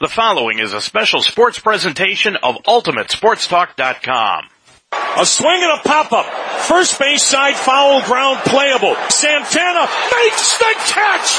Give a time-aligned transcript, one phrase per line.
[0.00, 4.48] The following is a special sports presentation of UltimateSportsTalk.com.
[5.16, 6.26] A swing and a pop-up.
[6.62, 8.96] First base side foul ground playable.
[9.08, 11.38] Santana makes the catch.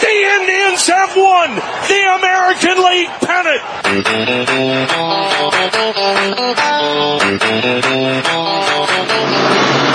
[0.00, 1.56] The Indians have won
[1.88, 3.62] the American League pennant.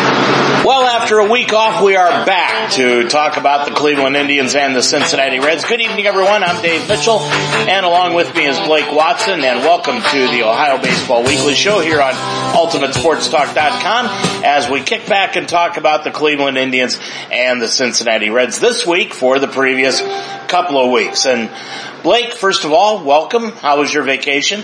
[0.63, 4.75] Well, after a week off, we are back to talk about the Cleveland Indians and
[4.75, 5.65] the Cincinnati Reds.
[5.65, 6.43] Good evening, everyone.
[6.43, 10.79] I'm Dave Mitchell, and along with me is Blake Watson, and welcome to the Ohio
[10.79, 12.13] Baseball Weekly Show here on
[12.53, 16.99] UltimateSportsTalk.com as we kick back and talk about the Cleveland Indians
[17.31, 19.99] and the Cincinnati Reds this week for the previous
[20.47, 21.25] couple of weeks.
[21.25, 21.49] And
[22.03, 23.51] Blake, first of all, welcome.
[23.51, 24.63] How was your vacation?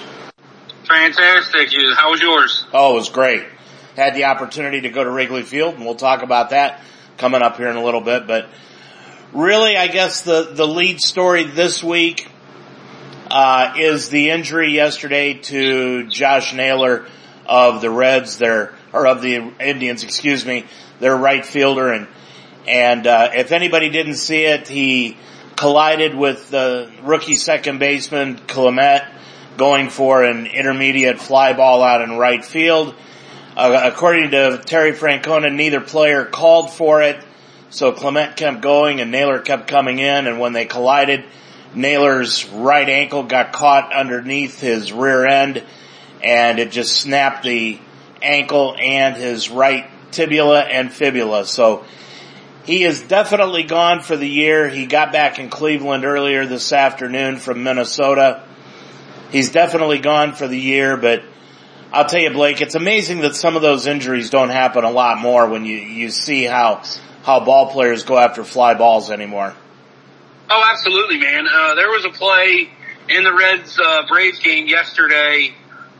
[0.88, 1.70] Fantastic.
[1.96, 2.68] How was yours?
[2.72, 3.46] Oh, it was great
[3.98, 6.80] had the opportunity to go to Wrigley Field, and we'll talk about that
[7.18, 8.28] coming up here in a little bit.
[8.28, 8.48] But
[9.34, 12.30] really, I guess the the lead story this week
[13.32, 17.08] uh, is the injury yesterday to Josh Naylor
[17.48, 20.66] of the Reds, their or of the Indians, excuse me,
[21.00, 22.08] their right fielder, and
[22.68, 25.18] and uh, if anybody didn't see it, he
[25.56, 29.04] collided with the rookie second baseman Clement
[29.58, 32.94] going for an intermediate fly ball out in right field.
[33.58, 37.18] Uh, according to Terry Francona, neither player called for it,
[37.72, 41.26] so Clement kept going and Naylor kept coming in, and when they collided,
[41.74, 45.64] Naylor's right ankle got caught underneath his rear end,
[46.24, 47.80] and it just snapped the
[48.22, 51.44] ankle and his right tibia and fibula.
[51.48, 51.84] So
[52.64, 54.70] he is definitely gone for the year.
[54.70, 58.44] He got back in Cleveland earlier this afternoon from Minnesota.
[59.32, 61.24] He's definitely gone for the year, but
[61.98, 65.18] I'll tell you, Blake, it's amazing that some of those injuries don't happen a lot
[65.18, 66.84] more when you, you see how,
[67.24, 69.56] how ball players go after fly balls anymore.
[70.48, 71.48] Oh, absolutely, man.
[71.52, 72.70] Uh, there was a play
[73.10, 75.56] in the Reds, uh, Braves game yesterday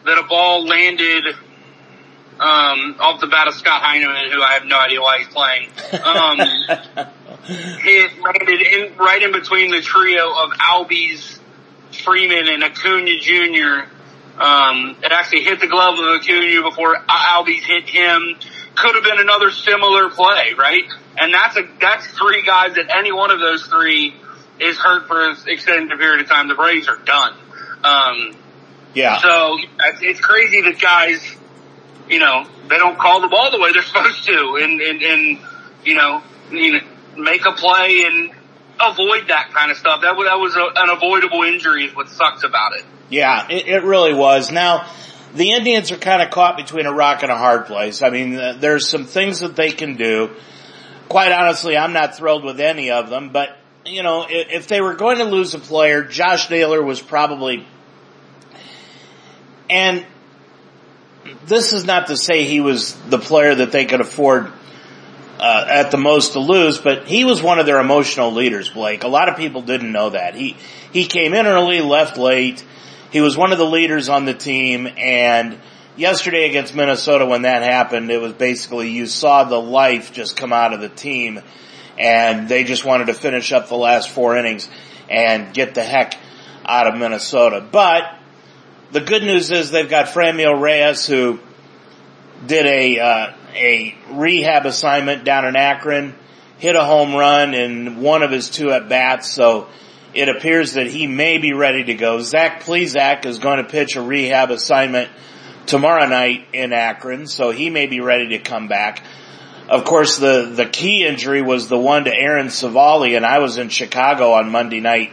[0.06, 1.26] that a ball landed,
[2.40, 5.70] um, off the bat of Scott Heineman, who I have no idea why he's playing.
[5.94, 7.08] Um,
[7.50, 11.40] it landed in, right in between the trio of Albies,
[12.04, 13.97] Freeman, and Acuna Jr.,
[14.40, 18.36] um, it actually hit the glove of the Acuna before Albies hit him.
[18.76, 20.84] Could have been another similar play, right?
[21.18, 24.14] And that's a, that's three guys that any one of those three
[24.60, 26.48] is hurt for an extended period of time.
[26.48, 27.34] The Braves are done.
[27.84, 28.36] Um,
[28.94, 29.18] yeah.
[29.20, 29.58] So
[30.02, 31.20] it's crazy that guys,
[32.08, 35.40] you know, they don't call the ball the way they're supposed to and, and, and,
[35.84, 36.22] you know,
[36.52, 36.80] you know,
[37.18, 38.32] make a play and
[38.80, 40.02] avoid that kind of stuff.
[40.02, 42.86] That, that was a, an avoidable injury is what sucks about it.
[43.10, 44.52] Yeah, it, it really was.
[44.52, 44.90] Now,
[45.34, 48.02] the Indians are kind of caught between a rock and a hard place.
[48.02, 50.32] I mean, there's some things that they can do.
[51.10, 54.82] Quite honestly, I'm not thrilled with any of them, but you know, if, if they
[54.82, 57.66] were going to lose a player, Josh Naylor was probably,
[59.70, 60.06] and
[61.46, 64.52] this is not to say he was the player that they could afford
[65.40, 69.04] uh, at the most to lose, but he was one of their emotional leaders, Blake.
[69.04, 70.36] A lot of people didn't know that.
[70.36, 70.58] He,
[70.92, 72.64] he came in early, left late.
[73.12, 75.60] He was one of the leaders on the team and
[75.98, 80.54] yesterday against Minnesota when that happened, it was basically you saw the life just come
[80.54, 81.42] out of the team
[81.98, 84.70] and they just wanted to finish up the last four innings
[85.10, 86.16] and get the heck
[86.66, 87.66] out of Minnesota.
[87.70, 88.04] But
[88.92, 91.40] the good news is they've got Franmil Reyes who
[92.46, 96.16] did a, uh, a rehab assignment down in Akron,
[96.58, 99.68] hit a home run in one of his two at bats, so
[100.14, 102.20] it appears that he may be ready to go.
[102.22, 105.10] Zach Plesac is going to pitch a rehab assignment
[105.66, 109.04] tomorrow night in Akron, so he may be ready to come back.
[109.70, 113.58] Of course, the, the key injury was the one to Aaron Civale, and I was
[113.58, 115.12] in Chicago on Monday night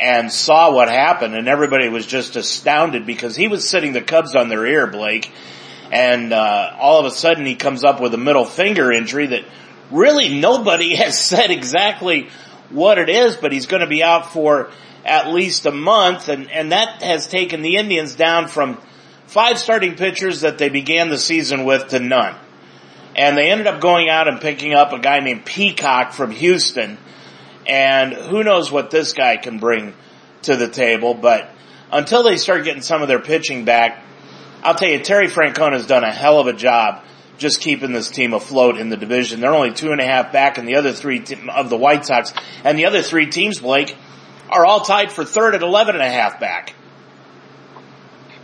[0.00, 4.34] and saw what happened, and everybody was just astounded because he was sitting the Cubs
[4.34, 5.30] on their ear, Blake,
[5.92, 9.44] and uh, all of a sudden he comes up with a middle finger injury that
[9.90, 12.28] really nobody has said exactly
[12.70, 14.70] what it is, but he's going to be out for
[15.04, 18.80] at least a month and, and that has taken the Indians down from
[19.26, 22.36] five starting pitchers that they began the season with to none.
[23.16, 26.98] And they ended up going out and picking up a guy named Peacock from Houston.
[27.66, 29.94] And who knows what this guy can bring
[30.42, 31.48] to the table, but
[31.90, 34.04] until they start getting some of their pitching back,
[34.64, 37.04] I'll tell you, Terry Francona has done a hell of a job
[37.36, 39.40] just keeping this team afloat in the division.
[39.40, 42.06] They're only two and a half back in the other three te- of the White
[42.06, 42.32] Sox
[42.64, 43.94] and the other three teams, Blake,
[44.48, 46.74] are all tied for third at 11 and a half back.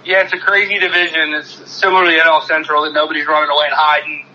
[0.05, 1.35] Yeah, it's a crazy division.
[1.35, 4.27] It's similar to the NL Central that nobody's running away and hiding.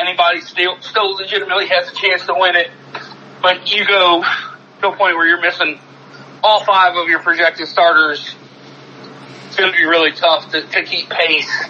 [0.00, 2.70] Anybody still, still legitimately has a chance to win it.
[3.42, 4.22] But you go
[4.80, 5.78] to a point where you're missing
[6.42, 8.34] all five of your projected starters,
[9.52, 11.68] it's going to be really tough to, to keep pace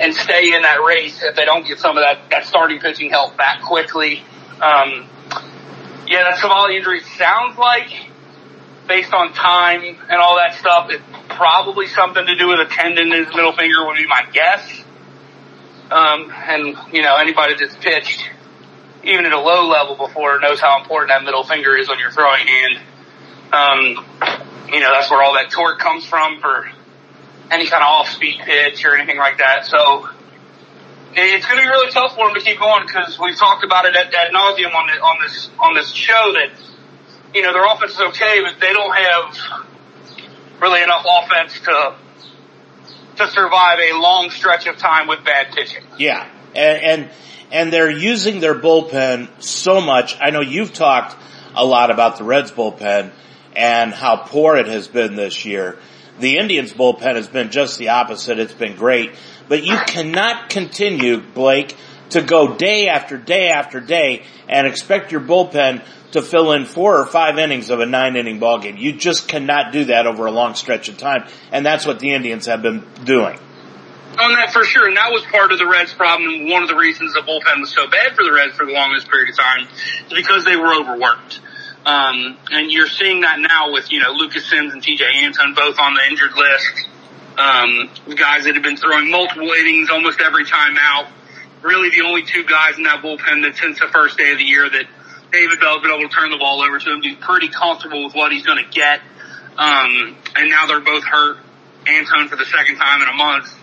[0.00, 3.10] and stay in that race if they don't get some of that, that starting pitching
[3.10, 4.22] help back quickly.
[4.62, 5.06] Um,
[6.06, 7.90] yeah, that Civale injury sounds like,
[8.86, 13.12] based on time and all that stuff, it's probably something to do with a tendon
[13.12, 14.82] in his middle finger would be my guess.
[15.90, 18.24] Um, and, you know, anybody that's pitched,
[19.04, 22.10] even at a low level before, knows how important that middle finger is on your
[22.10, 22.80] throwing hand.
[23.52, 24.06] Um,
[24.72, 26.70] you know, that's where all that torque comes from for
[27.50, 29.66] any kind of off-speed pitch or anything like that.
[29.66, 30.08] So
[31.14, 33.86] it's going to be really tough for them to keep going because we've talked about
[33.86, 36.50] it at, at nauseum on, the, on this on this show that
[37.34, 39.38] you know their offense is okay, but they don't have
[40.60, 41.94] really enough offense to
[43.16, 45.84] to survive a long stretch of time with bad pitching.
[45.98, 47.10] Yeah, and and,
[47.50, 50.16] and they're using their bullpen so much.
[50.20, 51.16] I know you've talked
[51.54, 53.10] a lot about the Reds bullpen
[53.56, 55.78] and how poor it has been this year.
[56.20, 58.38] The Indians bullpen has been just the opposite.
[58.38, 59.14] It's been great.
[59.48, 61.76] But you cannot continue, Blake,
[62.10, 66.98] to go day after day after day and expect your bullpen to fill in four
[66.98, 68.76] or five innings of a nine inning ball game.
[68.76, 71.28] You just cannot do that over a long stretch of time.
[71.52, 73.38] And that's what the Indians have been doing.
[74.18, 76.48] Oh, On that for sure, and that was part of the Reds' problem.
[76.48, 79.08] One of the reasons the bullpen was so bad for the Reds for the longest
[79.08, 79.68] period of time
[80.06, 81.40] is because they were overworked.
[81.88, 85.78] Um, and you're seeing that now with, you know, Lucas Sims and Tejay Antone both
[85.78, 86.86] on the injured list.
[87.38, 91.06] Um, guys that have been throwing multiple innings almost every time out.
[91.62, 94.44] Really the only two guys in that bullpen that since the first day of the
[94.44, 94.84] year that
[95.32, 98.14] David Bell's been able to turn the ball over to him, be pretty comfortable with
[98.14, 99.00] what he's going to get.
[99.56, 101.38] Um, and now they're both hurt.
[101.86, 103.54] Antone for the second time in a month.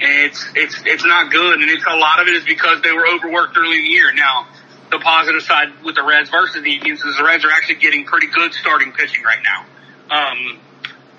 [0.00, 1.60] And it's, it's, it's not good.
[1.60, 4.12] And it's a lot of it is because they were overworked early in the year.
[4.14, 4.48] Now,
[4.90, 8.04] the positive side with the Reds versus the Indians is the Reds are actually getting
[8.04, 9.66] pretty good starting pitching right now.
[10.10, 10.60] Um,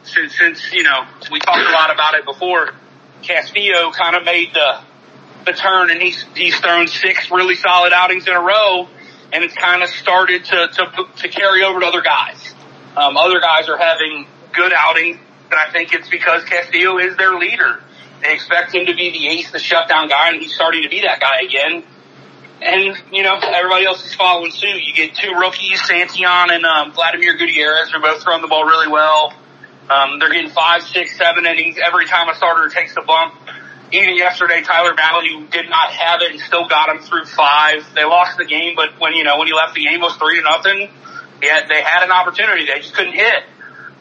[0.04, 2.72] since, since, you know, we talked a lot about it before,
[3.22, 4.82] Castillo kind of made the,
[5.46, 8.88] the turn and he's, he's thrown six really solid outings in a row
[9.32, 12.56] and it's kind of started to, to, to carry over to other guys.
[12.98, 15.20] Um, other guys are having good outings
[15.52, 17.82] and I think it's because Castillo is their leader.
[18.22, 21.02] They expect him to be the ace, the shutdown guy, and he's starting to be
[21.02, 21.84] that guy again.
[22.62, 24.84] And, you know, everybody else is following suit.
[24.84, 27.92] You get two rookies, Santillan and um, Vladimir Gutierrez.
[27.92, 29.34] They're both throwing the ball really well.
[29.90, 33.34] Um, they're getting five, six, seven innings every time a starter takes the bump.
[33.92, 37.88] Even yesterday, Tyler Mahle did not have it and still got him through five.
[37.96, 40.36] They lost the game, but when, you know, when he left the game, was three
[40.36, 40.90] to nothing.
[41.42, 42.66] Yeah, they had an opportunity.
[42.66, 43.44] They just couldn't hit.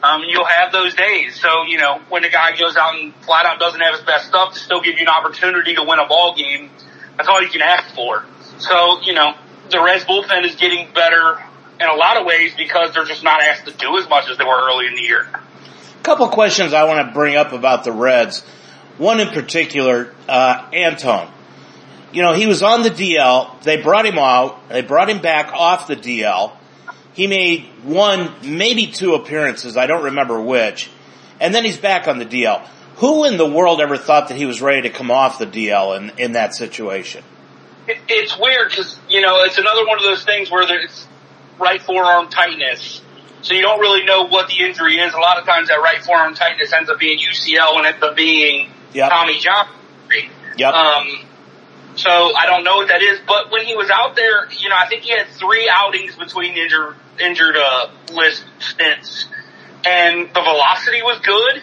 [0.03, 1.41] Um, you'll have those days.
[1.41, 4.27] So, you know, when the guy goes out and flat out doesn't have his best
[4.27, 6.71] stuff to still give you an opportunity to win a ball game,
[7.17, 8.25] that's all you can ask for.
[8.59, 9.35] So, you know,
[9.71, 11.43] the Reds bullpen is getting better
[11.81, 14.37] in a lot of ways because they're just not asked to do as much as
[14.37, 15.23] they were early in the year.
[15.23, 18.41] A couple questions I want to bring up about the Reds.
[18.97, 21.31] One in particular, uh, Antone.
[22.11, 23.63] You know, he was on the DL.
[23.63, 24.69] They brought him out.
[24.71, 26.53] They brought him back off the DL.
[27.13, 29.77] He made one, maybe two appearances.
[29.77, 30.91] I don't remember which.
[31.41, 32.67] And then he's back on the DL.
[32.97, 35.97] Who in the world ever thought that he was ready to come off the DL
[35.97, 37.23] in, in that situation?
[37.89, 41.07] It, it's weird because, you know, it's another one of those things where there's
[41.59, 43.03] right forearm tightness.
[43.43, 45.15] So you don't really know what the injury is.
[45.15, 48.17] A lot of times that right forearm tightness ends up being UCL and ends up
[48.17, 49.11] being Yep.
[49.11, 49.69] Tommy John.
[50.57, 50.73] Yep.
[50.75, 51.07] Um,
[51.95, 54.77] so I don't know what that is, but when he was out there, you know,
[54.77, 59.27] I think he had three outings between injured, injured, uh, list stints
[59.85, 61.63] and the velocity was good.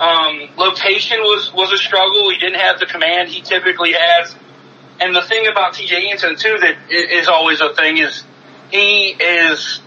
[0.00, 2.30] Um, location was, was a struggle.
[2.30, 4.34] He didn't have the command he typically has.
[5.00, 8.22] And the thing about Tejay Antone too that is always a thing is
[8.70, 9.80] he is,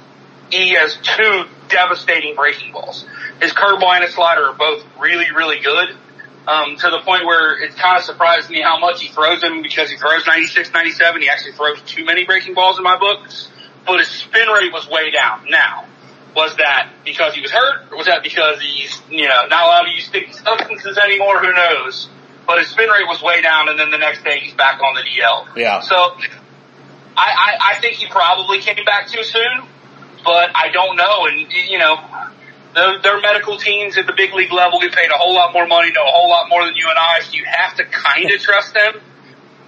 [0.49, 3.05] he has two devastating breaking balls.
[3.39, 5.95] His curveball and his slider are both really, really good
[6.47, 9.61] um, to the point where it kind of surprised me how much he throws them
[9.61, 11.21] because he throws 96, 97.
[11.21, 13.29] He actually throws too many breaking balls in my book,
[13.85, 15.45] but his spin rate was way down.
[15.49, 15.85] Now,
[16.35, 19.83] was that because he was hurt or was that because he's, you know, not allowed
[19.83, 21.39] to use sticky substances anymore?
[21.39, 22.09] Who knows?
[22.45, 24.95] But his spin rate was way down and then the next day he's back on
[24.95, 25.55] the DL.
[25.55, 25.79] Yeah.
[25.79, 26.17] So I,
[27.17, 29.67] I, I think he probably came back too soon,
[30.25, 31.27] but I don't know.
[31.27, 31.97] And, you know,
[32.73, 35.67] their, their medical teams at the big league level get paid a whole lot more
[35.67, 38.29] money, know a whole lot more than you and I, so you have to kind
[38.31, 39.01] of trust them.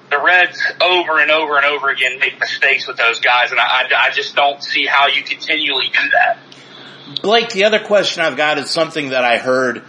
[0.10, 3.63] The Reds over and over and over again make mistakes with those guys, and I,
[3.63, 6.38] I, I just don't see how you continually do that.
[7.22, 9.84] Blake, the other question I've got is something that I heard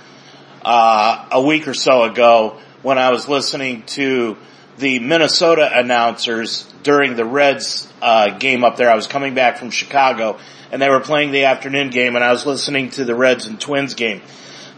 [0.63, 4.37] uh, a week or so ago when I was listening to
[4.79, 8.89] the Minnesota announcers during the Reds uh, game up there.
[8.89, 10.39] I was coming back from Chicago
[10.71, 13.61] and they were playing the afternoon game and I was listening to the Reds and
[13.61, 14.23] Twins game.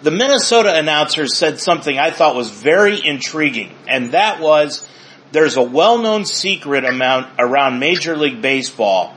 [0.03, 4.89] The Minnesota announcers said something I thought was very intriguing and that was
[5.33, 9.15] there's a well-known secret amount around Major League Baseball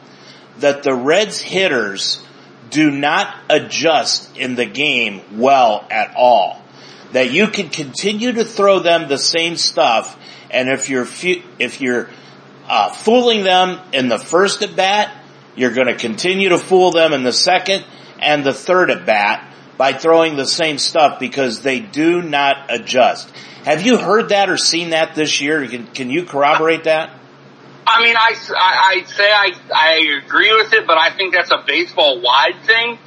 [0.59, 2.21] that the Reds hitters
[2.69, 6.60] do not adjust in the game well at all.
[7.13, 10.17] That you can continue to throw them the same stuff
[10.49, 11.07] and if you're,
[11.59, 12.09] if you're,
[12.67, 15.13] uh, fooling them in the first at bat,
[15.55, 17.83] you're going to continue to fool them in the second
[18.19, 23.29] and the third at bat by throwing the same stuff because they do not adjust.
[23.65, 25.67] Have you heard that or seen that this year?
[25.67, 27.17] Can, can you corroborate that?
[27.85, 31.51] I mean, I, I, I'd say I, I agree with it, but I think that's
[31.51, 32.99] a baseball wide thing.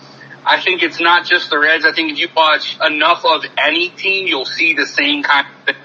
[0.47, 1.85] I think it's not just the Reds.
[1.85, 5.65] I think if you watch enough of any team, you'll see the same kind of
[5.65, 5.83] thing.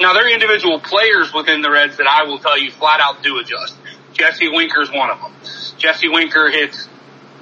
[0.00, 3.22] Now there are individual players within the Reds that I will tell you flat out
[3.22, 3.76] do adjust.
[4.12, 5.32] Jesse Winker is one of them.
[5.78, 6.88] Jesse Winker hits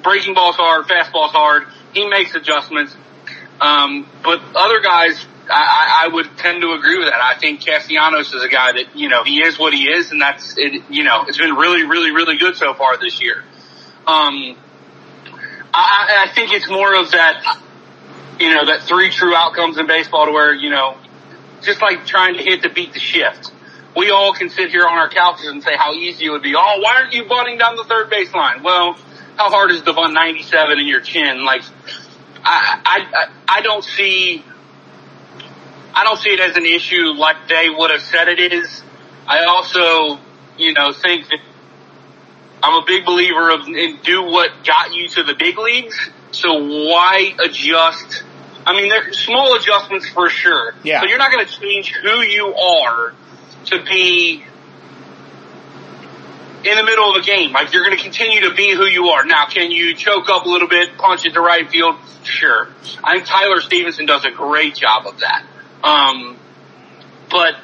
[0.03, 1.65] breaking balls hard, fastballs hard.
[1.93, 2.95] He makes adjustments.
[3.61, 7.21] Um, but other guys, I, I would tend to agree with that.
[7.21, 10.21] I think Castellanos is a guy that, you know, he is what he is and
[10.21, 13.45] that's, it, you know, it's been really, really, really good so far this year.
[14.07, 14.57] Um,
[15.76, 17.61] I, I think it's more of that,
[18.40, 20.97] you know, that three true outcomes in baseball to where, you know,
[21.62, 23.52] just like trying to hit to beat the shift.
[23.95, 26.54] We all can sit here on our couches and say how easy it would be.
[26.54, 28.62] Oh, why aren't you bunting down the third base line?
[28.62, 28.95] Well,
[29.37, 31.45] how hard is the bunt 97 in your chin?
[31.45, 31.62] Like,
[32.42, 34.45] I, I, I don't see,
[35.95, 38.83] I don't see it as an issue like they would have said it is.
[39.26, 40.21] I also,
[40.56, 41.40] you know, think that
[42.63, 46.11] I'm a big believer of in do what got you to the big leagues.
[46.33, 48.25] So why adjust
[48.67, 50.75] I mean, there's small adjustments for sure.
[50.83, 51.01] Yeah.
[51.01, 53.15] But you're not going to change who you are
[53.67, 54.45] to be
[56.65, 57.53] in the middle of a game.
[57.53, 59.25] Like you're going to continue to be who you are.
[59.25, 61.95] Now, can you choke up a little bit, punch it to right field?
[62.25, 62.69] Sure.
[63.05, 65.47] I think Tyler Stephenson does a great job of that.
[65.85, 66.37] Um,
[67.31, 67.55] but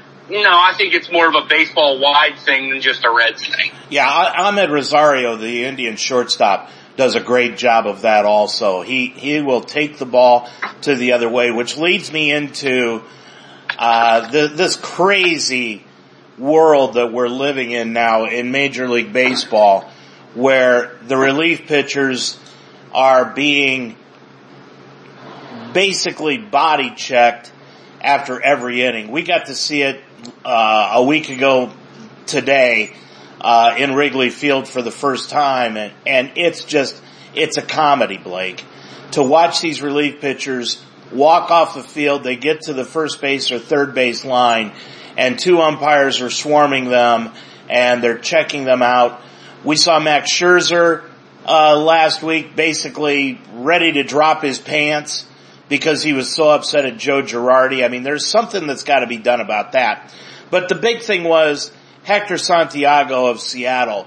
[0.40, 3.70] no, I think it's more of a baseball wide thing than just a Reds thing.
[3.90, 8.82] Yeah, Amed Rosario, the Indian shortstop, does a great job of that also.
[8.82, 10.48] He, he will take the ball
[10.82, 13.02] to the other way, which leads me into,
[13.78, 15.84] uh, the, this crazy
[16.38, 19.90] world that we're living in now in Major League Baseball
[20.34, 22.38] where the relief pitchers
[22.92, 23.96] are being
[25.72, 27.51] basically body checked
[28.02, 29.10] after every inning.
[29.10, 30.02] We got to see it,
[30.44, 31.72] uh, a week ago
[32.26, 32.94] today
[33.40, 37.00] uh, in Wrigley Field for the first time, and and it's just
[37.34, 38.64] it's a comedy, Blake,
[39.12, 42.24] to watch these relief pitchers walk off the field.
[42.24, 44.72] They get to the first base or third base line,
[45.16, 47.30] and two umpires are swarming them,
[47.68, 49.20] and they're checking them out.
[49.64, 51.04] We saw Max Scherzer
[51.46, 55.26] uh, last week, basically ready to drop his pants
[55.72, 57.82] because he was so upset at Joe Girardi.
[57.82, 60.12] I mean, there's something that's got to be done about that.
[60.50, 64.06] But the big thing was Hector Santiago of Seattle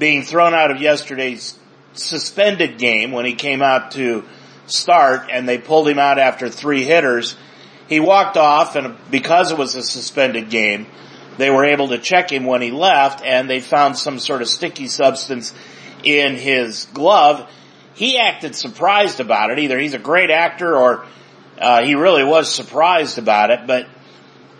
[0.00, 1.56] being thrown out of yesterday's
[1.92, 4.24] suspended game when he came out to
[4.66, 7.36] start and they pulled him out after three hitters.
[7.88, 10.88] He walked off and because it was a suspended game,
[11.38, 14.48] they were able to check him when he left and they found some sort of
[14.48, 15.54] sticky substance
[16.02, 17.48] in his glove.
[17.94, 19.58] He acted surprised about it.
[19.58, 21.04] Either he's a great actor or
[21.58, 23.86] uh, he really was surprised about it, but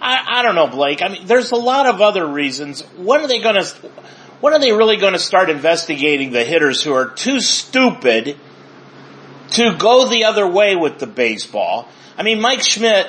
[0.01, 1.03] I, I don't know, Blake.
[1.03, 2.83] I mean, there's a lot of other reasons.
[2.97, 3.67] When are they going to,
[4.41, 8.37] when are they really going to start investigating the hitters who are too stupid
[9.53, 11.89] to go the other way with the baseball?
[12.17, 13.09] I mean, Mike Schmidt,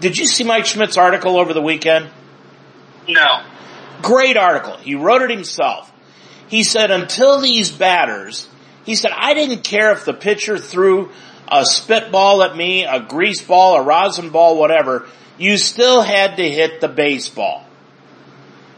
[0.00, 2.08] did you see Mike Schmidt's article over the weekend?
[3.08, 3.44] No.
[4.02, 4.76] Great article.
[4.76, 5.92] He wrote it himself.
[6.48, 8.48] He said, until these batters,
[8.84, 11.10] he said, I didn't care if the pitcher threw
[11.48, 15.06] a spitball at me, a grease ball, a rosin ball, whatever
[15.38, 17.64] you still had to hit the baseball.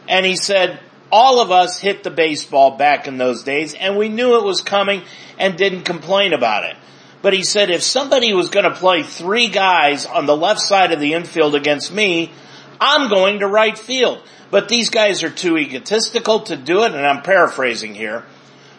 [0.08, 0.80] And he said,
[1.10, 4.60] all of us hit the baseball back in those days and we knew it was
[4.62, 5.02] coming
[5.38, 6.76] and didn't complain about it.
[7.22, 10.92] But he said if somebody was going to play three guys on the left side
[10.92, 12.32] of the infield against me,
[12.80, 14.22] I'm going to right field.
[14.50, 18.24] But these guys are too egotistical to do it and I'm paraphrasing here.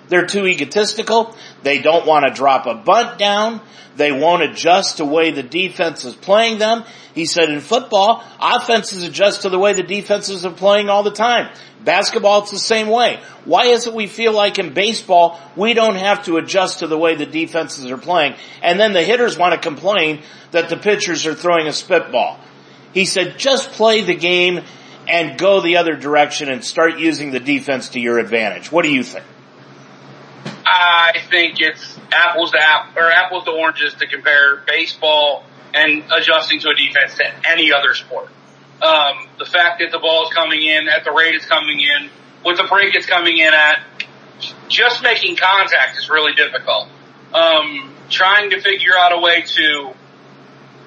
[0.08, 1.36] They're too egotistical.
[1.64, 3.62] They don't want to drop a bunt down.
[3.96, 6.84] They won't adjust to the way the defense is playing them.
[7.14, 11.12] He said in football, offenses adjust to the way the defenses are playing all the
[11.12, 11.54] time.
[11.84, 13.22] Basketball, it's the same way.
[13.46, 16.98] Why is it we feel like in baseball, we don't have to adjust to the
[16.98, 18.36] way the defenses are playing?
[18.62, 22.40] And then the hitters want to complain that the pitchers are throwing a spitball.
[22.94, 24.62] He said, just play the game
[25.08, 28.72] and go the other direction and start using the defense to your advantage?
[28.72, 29.26] What do you think?
[30.66, 36.60] I think it's apples to apple or apples to oranges to compare baseball and adjusting
[36.62, 38.30] to a defense to any other sport.
[38.82, 42.10] Um, the fact that the ball is coming in at the rate it's coming in,
[42.44, 43.82] with the break it's coming in at,
[44.68, 46.90] just making contact is really difficult.
[47.34, 49.94] Um, trying to figure out a way to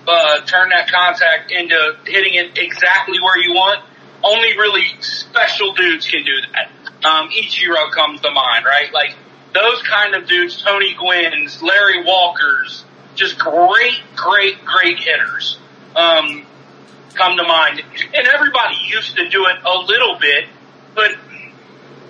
[0.06, 3.84] uh, turn that contact into hitting it exactly where you want.
[4.22, 6.70] Only really special dudes can do that.
[7.06, 8.92] Um, Ichiro comes to mind, right?
[8.92, 9.14] Like
[9.54, 15.58] those kind of dudes, Tony Gwynn's, Larry Walker's, just great, great, great hitters,
[15.96, 16.46] um,
[17.14, 17.82] come to mind.
[18.14, 20.44] And everybody used to do it a little bit,
[20.94, 21.16] but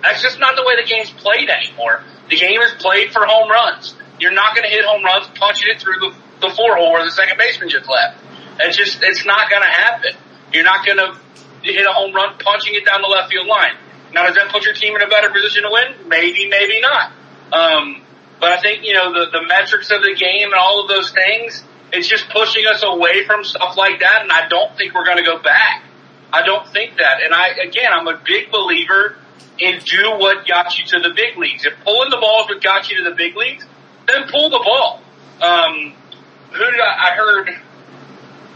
[0.01, 2.03] that's just not the way the game's played anymore.
[2.29, 3.95] The game is played for home runs.
[4.19, 7.03] You're not going to hit home runs punching it through the, the four hole where
[7.03, 8.21] the second baseman just left.
[8.59, 10.11] It's just, it's not going to happen.
[10.53, 11.17] You're not going to
[11.63, 13.75] hit a home run punching it down the left field line.
[14.13, 16.09] Now, does that put your team in a better position to win?
[16.09, 17.13] Maybe, maybe not.
[17.51, 18.01] Um,
[18.39, 21.11] but I think, you know, the, the metrics of the game and all of those
[21.11, 24.21] things, it's just pushing us away from stuff like that.
[24.21, 25.83] And I don't think we're going to go back.
[26.31, 27.21] I don't think that.
[27.23, 29.17] And I, again, I'm a big believer
[29.59, 31.65] in do what got you to the big leagues.
[31.65, 33.65] If pulling the ball is what got you to the big leagues,
[34.07, 35.01] then pull the ball.
[35.41, 35.93] Um,
[36.51, 37.49] who did I, I heard?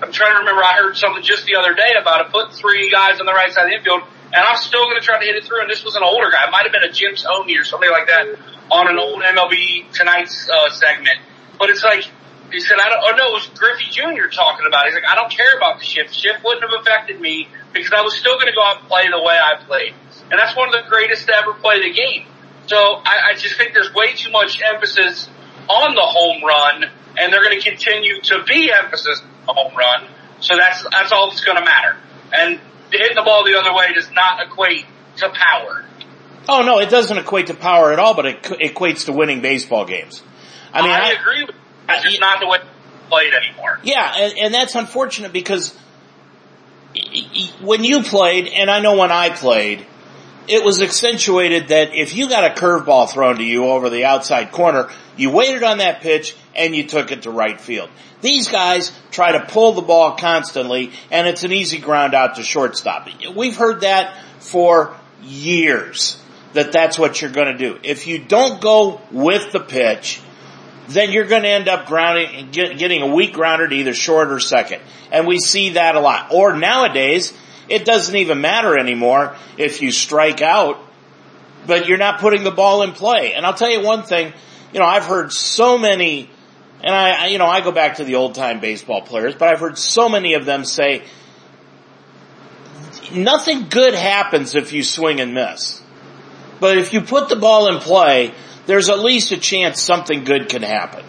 [0.01, 0.63] I'm trying to remember.
[0.63, 2.31] I heard something just the other day about it.
[2.31, 5.05] Put three guys on the right side of the infield, and I'm still going to
[5.05, 5.61] try to hit it through.
[5.61, 6.47] And this was an older guy.
[6.47, 8.37] It might have been a Jim Thome or something like that
[8.73, 11.19] on an old MLB Tonight's uh, segment.
[11.59, 12.03] But it's like
[12.51, 13.01] he said, I don't.
[13.01, 14.29] Oh no, it was Griffey Jr.
[14.33, 14.85] talking about.
[14.85, 14.93] it.
[14.93, 16.13] He's like, I don't care about the shift.
[16.13, 19.09] Shift wouldn't have affected me because I was still going to go out and play
[19.09, 19.93] the way I played.
[20.29, 22.25] And that's one of the greatest to ever play the game.
[22.67, 25.29] So I, I just think there's way too much emphasis
[25.69, 29.75] on the home run, and they're going to continue to be emphasis on the home
[29.75, 30.07] run.
[30.39, 31.97] So that's that's all that's going to matter.
[32.31, 32.59] And
[32.91, 34.85] hitting the ball the other way does not equate
[35.17, 35.85] to power.
[36.47, 39.85] Oh no, it doesn't equate to power at all, but it equates to winning baseball
[39.85, 40.21] games.
[40.73, 41.43] I mean, I, I agree.
[41.45, 41.55] With
[41.89, 42.57] it's just not the way
[43.09, 43.79] played anymore.
[43.83, 45.77] Yeah, and, and that's unfortunate because
[47.61, 49.85] when you played, and I know when I played,
[50.47, 54.51] it was accentuated that if you got a curveball thrown to you over the outside
[54.51, 57.89] corner, you waited on that pitch and you took it to right field.
[58.21, 62.43] These guys try to pull the ball constantly and it's an easy ground out to
[62.43, 63.07] shortstop.
[63.35, 66.21] We've heard that for years
[66.53, 67.79] that that's what you're going to do.
[67.83, 70.21] If you don't go with the pitch,
[70.87, 74.39] then you're going to end up grounding, getting a weak grounder to either short or
[74.39, 74.81] second.
[75.11, 76.33] And we see that a lot.
[76.33, 77.33] Or nowadays,
[77.69, 80.79] it doesn't even matter anymore if you strike out,
[81.65, 83.33] but you're not putting the ball in play.
[83.33, 84.33] And I'll tell you one thing,
[84.73, 86.29] you know, I've heard so many,
[86.83, 89.59] and I, you know, I go back to the old time baseball players, but I've
[89.59, 91.03] heard so many of them say,
[93.13, 95.82] nothing good happens if you swing and miss.
[96.63, 98.33] But if you put the ball in play,
[98.67, 101.03] there's at least a chance something good can happen.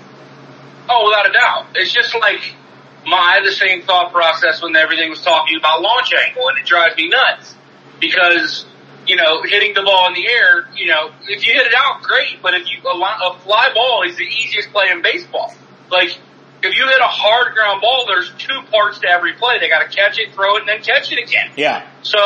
[0.90, 1.66] Oh, without a doubt.
[1.76, 2.40] It's just like
[3.06, 6.96] my, the same thought process when everything was talking about launch angle and it drives
[6.96, 7.54] me nuts
[8.00, 8.66] because,
[9.06, 12.02] you know, hitting the ball in the air, you know, if you hit it out,
[12.02, 15.54] great, but if you, a, a fly ball is the easiest play in baseball.
[15.88, 16.18] Like,
[16.64, 19.60] if you hit a hard ground ball, there's two parts to every play.
[19.60, 21.52] They gotta catch it, throw it, and then catch it again.
[21.56, 21.86] Yeah.
[22.02, 22.18] So,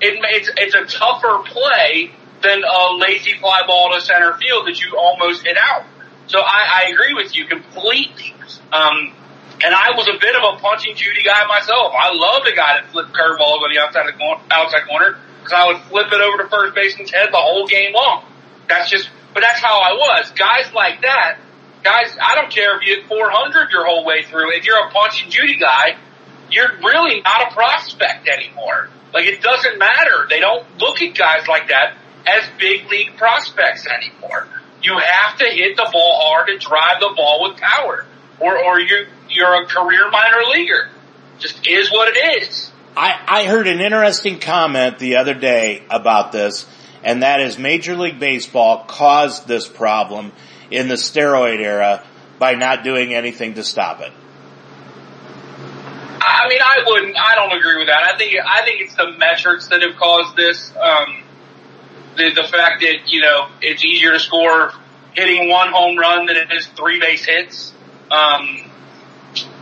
[0.00, 4.80] it, it's, it's a tougher play than a lazy fly ball to center field that
[4.80, 5.84] you almost hit out.
[6.26, 8.34] So I, I agree with you completely.
[8.72, 9.12] Um,
[9.62, 11.92] and I was a bit of a punching Judy guy myself.
[11.92, 15.52] I love the guy that flipped curveballs on the outside of the outside corner because
[15.52, 18.24] I would flip it over to first baseman's head the whole game long.
[18.68, 20.30] That's just, but that's how I was.
[20.32, 21.38] Guys like that,
[21.82, 24.56] guys, I don't care if you hit 400 your whole way through.
[24.56, 25.98] If you're a punching Judy guy,
[26.50, 28.88] you're really not a prospect anymore.
[29.12, 30.26] Like it doesn't matter.
[30.30, 34.48] They don't look at guys like that as big league prospects anymore.
[34.82, 38.06] You have to hit the ball hard and drive the ball with power,
[38.38, 40.88] or or you you're a career minor leaguer.
[41.38, 42.70] Just is what it is.
[42.96, 46.66] I, I heard an interesting comment the other day about this,
[47.04, 50.32] and that is Major League Baseball caused this problem
[50.70, 52.04] in the steroid era
[52.38, 54.12] by not doing anything to stop it.
[56.22, 57.16] I mean, I wouldn't.
[57.16, 58.02] I don't agree with that.
[58.02, 60.72] I think I think it's the metrics that have caused this.
[60.76, 61.22] Um,
[62.20, 64.72] the the fact that you know it's easier to score
[65.14, 67.72] hitting one home run than it is three base hits.
[68.10, 68.70] Um,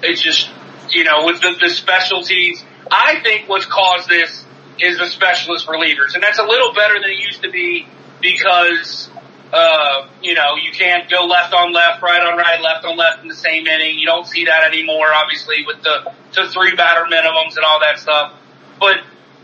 [0.02, 0.50] it's just
[0.90, 2.64] you know with the, the specialties.
[2.90, 4.44] I think what's caused this
[4.80, 7.86] is the specialist relievers, and that's a little better than it used to be
[8.20, 9.10] because
[9.52, 13.22] uh, you know, you can't go left on left, right on right, left on left
[13.22, 13.98] in the same inning.
[13.98, 17.98] You don't see that anymore, obviously, with the, the three batter minimums and all that
[17.98, 18.34] stuff.
[18.78, 18.96] But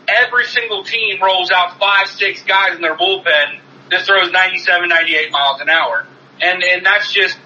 [0.09, 5.31] every single team rolls out five, six guys in their bullpen that throws 97, 98
[5.31, 6.07] miles an hour.
[6.41, 7.39] And, and that's just,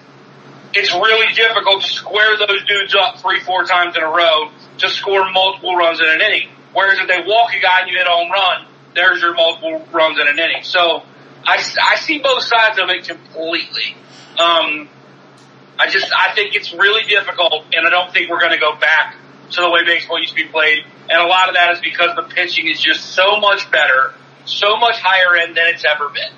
[0.73, 4.89] it's really difficult to square those dudes up three, four times in a row to
[4.89, 6.49] score multiple runs in an inning.
[6.73, 9.85] Whereas if they walk a guy and you hit a home run, there's your multiple
[9.91, 10.63] runs in an inning.
[10.63, 11.03] So
[11.45, 13.95] I, I see both sides of it completely.
[14.37, 14.89] Um,
[15.77, 18.75] I just, I think it's really difficult and I don't think we're going to go
[18.75, 19.15] back
[19.51, 20.83] to the way baseball used to be played.
[21.09, 24.13] And a lot of that is because the pitching is just so much better,
[24.45, 26.31] so much higher end than it's ever been.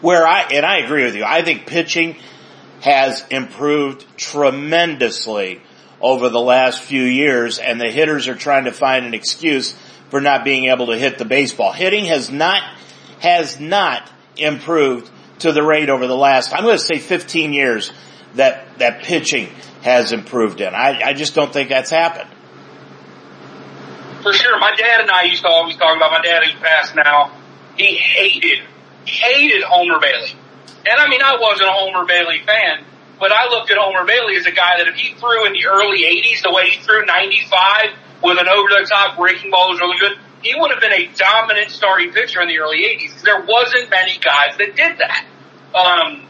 [0.00, 2.16] Where I, and I agree with you, I think pitching
[2.80, 5.62] has improved tremendously
[6.00, 9.76] over the last few years and the hitters are trying to find an excuse
[10.10, 11.72] for not being able to hit the baseball.
[11.72, 12.62] Hitting has not,
[13.20, 17.92] has not improved to the rate over the last, I'm going to say 15 years
[18.34, 19.46] that, that pitching
[19.82, 20.74] has improved in.
[20.74, 22.30] I, I just don't think that's happened.
[24.22, 24.58] For sure.
[24.60, 27.32] My dad and I used to always talk about my dad who's passed now.
[27.76, 28.60] He hated,
[29.04, 30.30] hated Homer Bailey.
[30.86, 32.84] And I mean, I wasn't a Homer Bailey fan,
[33.18, 35.66] but I looked at Homer Bailey as a guy that if he threw in the
[35.66, 40.18] early 80s the way he threw 95 with an over-the-top breaking ball was really good,
[40.42, 43.22] he would have been a dominant starting pitcher in the early 80s.
[43.22, 45.26] There wasn't many guys that did that.
[45.74, 46.26] Um,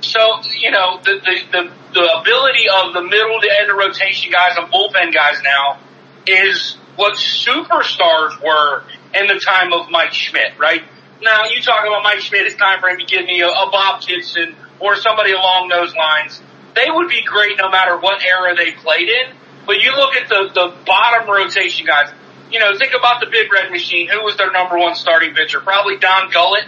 [0.00, 4.32] so, you know, the, the, the, the ability of the middle to end of rotation
[4.32, 5.78] guys and bullpen guys now
[6.26, 10.82] is what superstars were in the time of Mike Schmidt, right?
[11.22, 13.70] Now, you talk about Mike Schmidt, it's time for him to give me a, a
[13.70, 16.42] Bob Gibson or somebody along those lines.
[16.74, 19.36] They would be great no matter what era they played in.
[19.66, 22.12] But you look at the, the bottom rotation guys,
[22.50, 24.08] you know, think about the Big Red Machine.
[24.08, 25.60] Who was their number one starting pitcher?
[25.60, 26.66] Probably Don Gullett.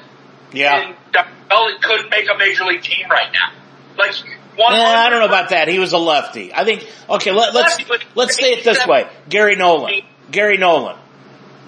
[0.52, 0.80] Yeah.
[0.80, 3.52] And Don Gullett couldn't make a major league team right now.
[3.98, 4.14] Like,
[4.58, 5.68] Eh, I don't know about that.
[5.68, 6.52] He was a lefty.
[6.54, 9.08] I think, okay, let, let's, Lefty, let's say it this way.
[9.28, 10.02] Gary Nolan.
[10.30, 10.96] Gary Nolan.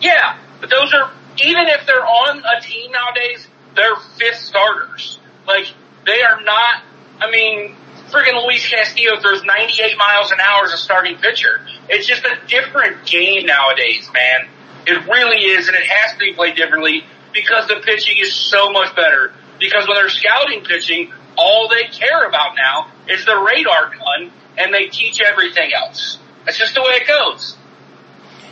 [0.01, 5.18] Yeah, but those are even if they're on a team nowadays, they're fifth starters.
[5.46, 5.66] Like
[6.05, 6.83] they are not.
[7.20, 7.75] I mean,
[8.11, 11.61] friggin' Luis Castillo throws 98 miles an hour as a starting pitcher.
[11.88, 14.49] It's just a different game nowadays, man.
[14.87, 18.70] It really is, and it has to be played differently because the pitching is so
[18.70, 19.33] much better.
[19.59, 24.72] Because when they're scouting pitching, all they care about now is the radar gun, and
[24.72, 26.18] they teach everything else.
[26.44, 27.57] That's just the way it goes.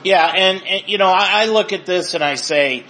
[0.03, 2.85] Yeah, and, and you know, I, I look at this and I say,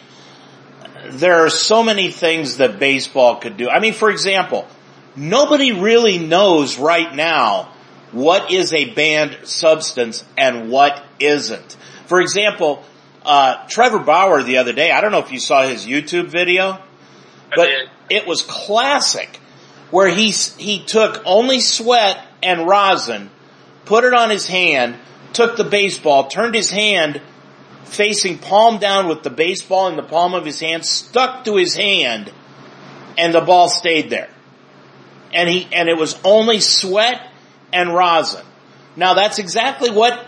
[1.10, 3.68] there are so many things that baseball could do.
[3.68, 4.66] I mean, for example,
[5.14, 7.72] nobody really knows right now
[8.10, 11.76] what is a banned substance and what isn't.
[12.06, 12.84] For example,
[13.24, 16.82] uh, Trevor Bauer the other day, I don't know if you saw his YouTube video,
[17.54, 17.68] but
[18.10, 19.40] it was classic
[19.94, 23.30] where he, he took only sweat and rosin,
[23.84, 24.96] put it on his hand,
[25.32, 27.22] took the baseball, turned his hand
[27.84, 31.76] facing palm down with the baseball in the palm of his hand, stuck to his
[31.76, 32.32] hand,
[33.16, 34.28] and the ball stayed there.
[35.32, 37.30] And he, and it was only sweat
[37.72, 38.44] and rosin.
[38.96, 40.26] Now that's exactly what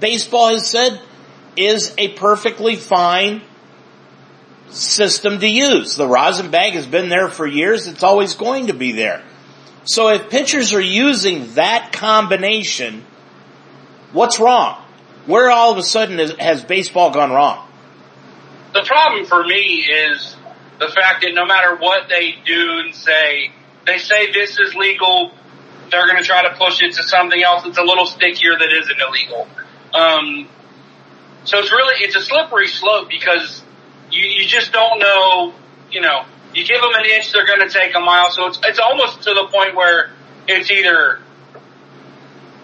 [0.00, 1.00] baseball has said
[1.56, 3.40] is a perfectly fine
[4.70, 5.96] system to use.
[5.96, 7.86] The rosin bag has been there for years.
[7.86, 9.22] It's always going to be there.
[9.84, 13.04] So if pitchers are using that combination,
[14.12, 14.82] what's wrong?
[15.26, 17.64] Where all of a sudden is, has baseball gone wrong?
[18.74, 20.36] the problem for me is
[20.80, 23.52] the fact that no matter what they do and say,
[23.86, 25.32] they say this is legal,
[25.90, 28.72] they're going to try to push it to something else that's a little stickier that
[28.72, 29.46] isn't illegal.
[29.94, 30.48] Um,
[31.44, 33.62] so it's really it's a slippery slope because
[34.14, 35.52] you you just don't know.
[35.90, 36.24] You know,
[36.54, 38.30] you give them an inch, they're going to take a mile.
[38.30, 40.10] So it's it's almost to the point where
[40.48, 41.20] it's either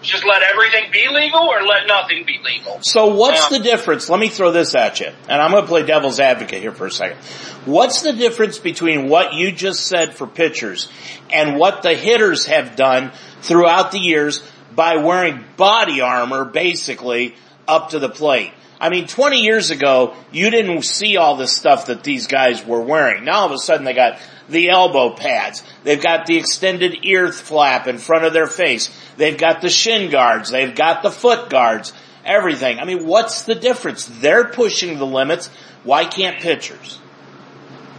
[0.01, 2.79] just let everything be legal or let nothing be legal.
[2.81, 3.59] So what's Yeah.
[3.59, 4.09] the difference?
[4.09, 6.87] Let me throw this at you, and I'm going to play devil's advocate here for
[6.87, 7.17] a second.
[7.65, 10.87] What's the difference between what you just said for pitchers
[11.31, 13.11] and what the hitters have done
[13.43, 14.41] throughout the years
[14.75, 17.35] by wearing body armor basically
[17.67, 18.51] up to the plate?
[18.81, 22.81] I mean, 20 years ago, you didn't see all the stuff that these guys were
[22.81, 23.25] wearing.
[23.25, 24.17] Now all of a sudden they got
[24.49, 25.63] the elbow pads.
[25.83, 28.89] They've got the extended ear flap in front of their face.
[29.17, 30.49] They've got the shin guards.
[30.49, 31.93] They've got the foot guards.
[32.25, 32.79] Everything.
[32.79, 34.05] I mean, what's the difference?
[34.05, 35.47] They're pushing the limits.
[35.83, 36.99] Why can't pitchers?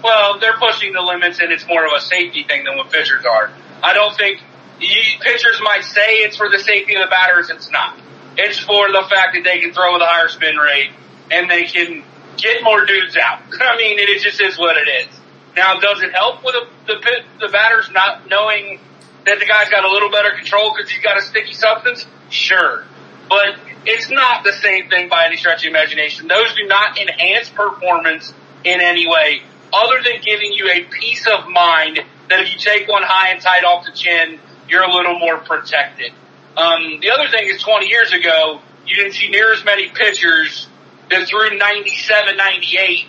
[0.02, 3.24] Well, they're pushing the limits, and it's more of a safety thing than what pitchers
[3.24, 3.52] are.
[3.84, 4.40] I don't think
[4.80, 7.50] pitchers might say it's for the safety of the batters.
[7.50, 7.96] It's not.
[8.36, 10.90] It's for the fact that they can throw with a higher spin rate
[11.30, 12.04] and they can
[12.36, 13.42] get more dudes out.
[13.60, 15.20] I mean, it just is what it is.
[15.56, 16.54] Now, does it help with
[16.86, 18.80] the the, the batters not knowing
[19.24, 22.06] that the guy's got a little better control because he's got a sticky substance?
[22.30, 22.84] Sure,
[23.28, 26.28] but it's not the same thing by any stretch of imagination.
[26.28, 28.32] Those do not enhance performance
[28.64, 29.42] in any way
[29.72, 33.40] other than giving you a peace of mind that if you take one high and
[33.40, 36.12] tight off the chin, you're a little more protected.
[36.56, 40.68] Um, the other thing is 20 years ago, you didn't see near as many pitchers
[41.10, 43.06] that threw 97, 98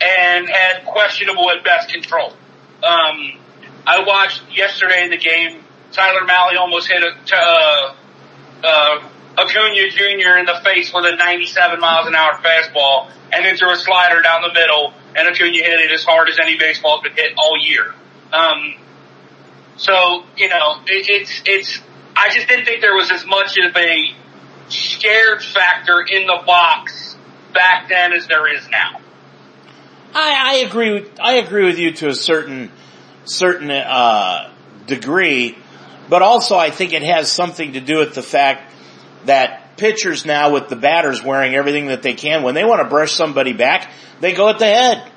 [0.00, 2.30] and had questionable at best control.
[2.82, 3.38] Um,
[3.86, 7.94] I watched yesterday in the game, Tyler Mahle almost hit a, uh,
[8.64, 10.38] uh, Acuna Jr.
[10.38, 14.22] in the face with a 97 miles an hour fastball and then threw a slider
[14.22, 17.58] down the middle and Acuna hit it as hard as any baseball been hit all
[17.58, 17.94] year.
[18.32, 18.74] Um,
[19.76, 21.80] so, you know, it, it's, it's,
[22.16, 24.04] I just didn't think there was as much of a
[24.68, 27.16] scared factor in the box
[27.52, 29.00] back then as there is now.
[30.14, 30.92] I, I agree.
[30.92, 32.70] With, I agree with you to a certain
[33.24, 34.52] certain uh,
[34.86, 35.58] degree,
[36.08, 38.72] but also I think it has something to do with the fact
[39.26, 42.88] that pitchers now with the batters wearing everything that they can when they want to
[42.88, 45.12] brush somebody back, they go at the head.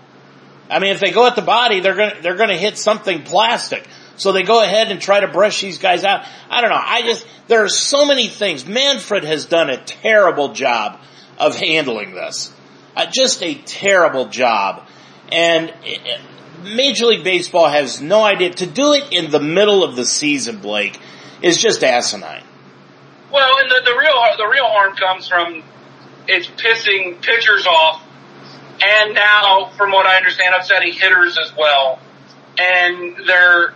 [0.70, 3.88] I mean, if they go at the body, they're gonna they're gonna hit something plastic.
[4.20, 6.26] So they go ahead and try to brush these guys out.
[6.50, 6.82] I don't know.
[6.82, 8.66] I just there are so many things.
[8.68, 11.00] Manfred has done a terrible job
[11.38, 12.54] of handling this.
[12.96, 14.86] Uh, just a terrible job.
[15.32, 16.20] And it,
[16.64, 20.60] Major League Baseball has no idea to do it in the middle of the season.
[20.60, 21.00] Blake
[21.42, 22.44] is just asinine.
[23.32, 25.64] Well, and the, the real the real harm comes from
[26.28, 28.04] it's pissing pitchers off,
[28.82, 32.00] and now, from what I understand, upsetting hitters as well.
[32.58, 33.74] And they're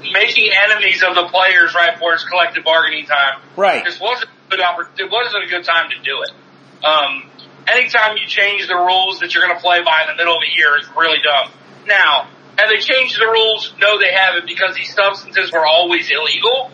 [0.00, 3.40] making enemies of the players right before it's collective bargaining time.
[3.56, 3.84] Right.
[3.84, 6.30] This wasn't a good oppor- It wasn't a good time to do it.
[6.84, 7.30] Um,
[7.66, 10.40] anytime you change the rules that you're going to play by in the middle of
[10.40, 11.52] the year is really dumb.
[11.86, 13.74] Now, have they changed the rules?
[13.78, 16.70] No, they haven't because these substances were always illegal.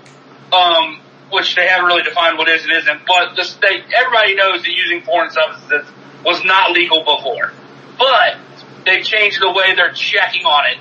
[0.52, 4.62] Um, which they haven't really defined what is and isn't, but the state, everybody knows
[4.62, 5.90] that using foreign substances
[6.24, 7.52] was not legal before.
[7.98, 8.38] But
[8.84, 10.78] they changed the way they're checking on it.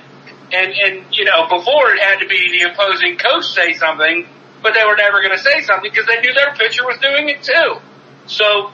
[0.54, 4.28] And, and, you know, before it had to be the opposing coach say something,
[4.62, 7.28] but they were never going to say something because they knew their pitcher was doing
[7.30, 7.82] it too.
[8.28, 8.70] So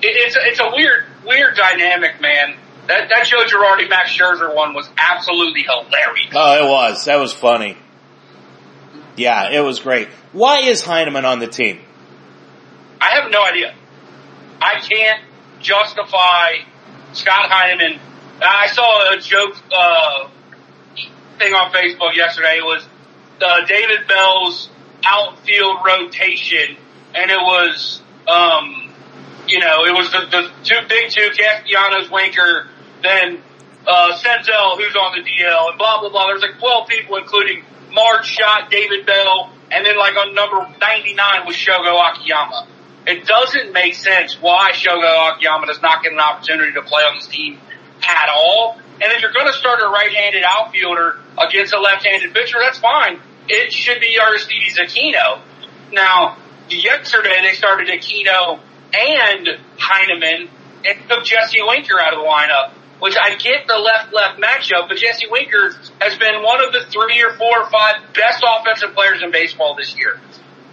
[0.00, 2.56] it, it's, a, it's a weird, weird dynamic, man.
[2.88, 6.32] That, that Joe Girardi, Max Scherzer one was absolutely hilarious.
[6.34, 7.04] Oh, it was.
[7.04, 7.76] That was funny.
[9.16, 10.08] Yeah, it was great.
[10.32, 11.80] Why is Heineman on the team?
[13.00, 13.74] I have no idea.
[14.60, 15.22] I can't
[15.60, 16.64] justify
[17.12, 18.00] Scott Heineman.
[18.42, 20.28] I saw a joke uh,
[21.40, 22.60] thing on Facebook yesterday.
[22.60, 22.86] Was
[23.40, 24.70] uh, David Bell's
[25.04, 26.76] outfield rotation,
[27.14, 28.92] and it was, um,
[29.48, 32.68] you know, it was the, the two big two, Castellanos, Winker,
[33.02, 33.42] then
[33.86, 36.26] uh, Senzel, who's on the DL, and blah blah blah.
[36.28, 41.46] There's like 12 people, including Marge Schott, David Bell, and then like on number 99
[41.46, 42.68] was Shogo Akiyama.
[43.06, 47.16] It doesn't make sense why Shogo Akiyama does not get an opportunity to play on
[47.16, 47.58] this team
[48.02, 48.78] at all.
[49.02, 53.20] And if you're going to start a right-handed outfielder against a left-handed pitcher, that's fine.
[53.48, 55.40] It should be Aristides Aquino.
[55.92, 56.36] Now,
[56.68, 58.60] yesterday they started Aquino
[58.92, 60.50] and Heineman
[60.84, 64.98] and took Jesse Winker out of the lineup which I get the left-left matchup, but
[64.98, 69.22] Jesse Winker has been one of the three or four or five best offensive players
[69.22, 70.20] in baseball this year.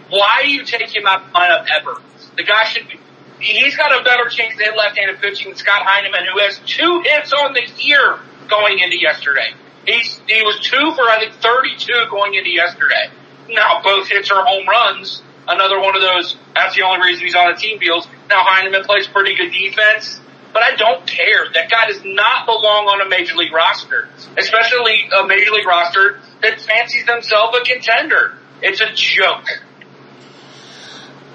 [0.09, 2.01] Why do you take him out of the lineup ever?
[2.35, 2.99] The guy should be,
[3.39, 7.33] he's got a better chance hit left-handed pitching than Scott Heineman, who has two hits
[7.33, 8.19] on the year
[8.49, 9.53] going into yesterday.
[9.85, 13.09] He's, he was two for, I think, 32 going into yesterday.
[13.49, 15.21] Now, both hits are home runs.
[15.47, 18.05] Another one of those, that's the only reason he's on the team fields.
[18.29, 20.19] Now, Heineman plays pretty good defense
[20.57, 21.45] but I don't care.
[21.53, 26.19] That guy does not belong on a major league roster, especially a major league roster
[26.41, 28.35] that fancies themselves a contender.
[28.63, 29.45] It's a joke.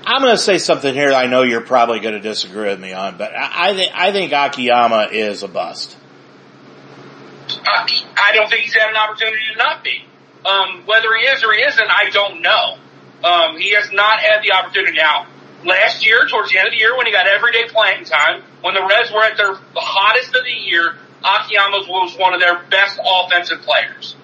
[0.05, 2.93] I'm going to say something here I know you're probably going to disagree with me
[2.93, 5.97] on, but I, I think I think Akiyama is a bust.
[7.49, 7.87] Uh,
[8.17, 10.05] I don't think he's had an opportunity to not be.
[10.45, 12.79] Um, whether he is or he isn't, I don't know.
[13.23, 14.97] Um, he has not had the opportunity.
[14.97, 15.27] Now,
[15.65, 18.75] last year, towards the end of the year, when he got everyday playing time, when
[18.75, 22.99] the Reds were at their hottest of the year, Akiyama was one of their best
[22.99, 24.17] offensive players.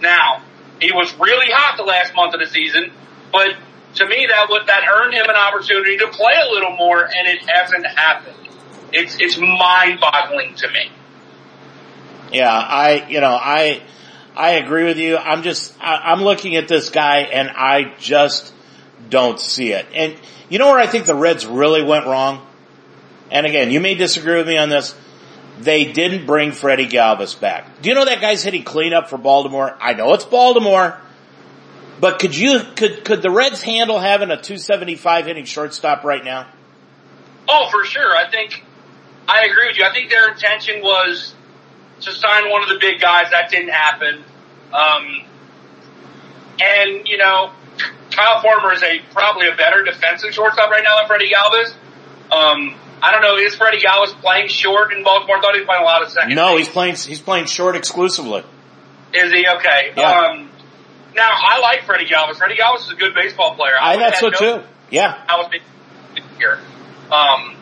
[0.00, 0.42] Now,
[0.80, 2.92] he was really hot the last month of the season,
[3.32, 3.56] but
[3.96, 7.28] to me that would, that earned him an opportunity to play a little more and
[7.28, 8.36] it hasn't happened.
[8.92, 10.90] It's, it's mind boggling to me.
[12.32, 13.82] Yeah, I, you know, I,
[14.34, 15.16] I agree with you.
[15.16, 18.52] I'm just, I, I'm looking at this guy and I just
[19.08, 19.86] don't see it.
[19.94, 20.16] And
[20.48, 22.46] you know where I think the Reds really went wrong?
[23.30, 24.94] And again, you may disagree with me on this.
[25.58, 27.80] They didn't bring Freddie Galvis back.
[27.80, 29.76] Do you know that guy's hitting cleanup for Baltimore?
[29.80, 31.00] I know it's Baltimore.
[31.98, 36.46] But could you, could, could the Reds handle having a 275 hitting shortstop right now?
[37.48, 38.14] Oh, for sure.
[38.14, 38.62] I think
[39.28, 39.84] I agree with you.
[39.84, 41.34] I think their intention was
[42.00, 43.30] to sign one of the big guys.
[43.30, 44.24] That didn't happen.
[44.72, 45.24] Um,
[46.60, 47.52] and you know,
[48.10, 51.72] Kyle Farmer is a probably a better defensive shortstop right now than Freddie Galvis.
[52.30, 53.36] Um, I don't know.
[53.36, 55.38] Is Freddie Galvis playing short in Baltimore?
[55.38, 56.34] I thought he was playing a lot of second.
[56.34, 56.66] No, base.
[56.66, 56.94] he's playing.
[56.96, 58.42] He's playing short exclusively.
[59.12, 59.92] Is he okay?
[59.96, 60.10] Yeah.
[60.10, 60.45] Um,
[61.16, 62.36] now I like Freddie Galvis.
[62.36, 63.72] Freddie Galvis is a good baseball player.
[63.80, 64.66] I would thought so no- too.
[64.90, 65.24] Yeah.
[65.28, 65.50] I was
[66.38, 66.58] here.
[67.10, 67.56] Um,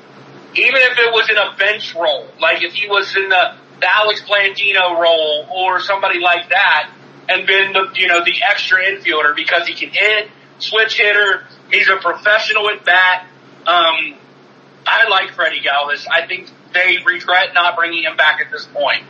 [0.54, 3.92] even if it was in a bench role, like if he was in the, the
[3.92, 6.90] Alex Blandino role or somebody like that,
[7.28, 11.44] and been the you know the extra infielder because he can hit, switch hitter.
[11.70, 13.26] He's a professional at bat.
[13.66, 14.18] Um,
[14.86, 16.06] I like Freddie Galvis.
[16.10, 19.04] I think they regret not bringing him back at this point.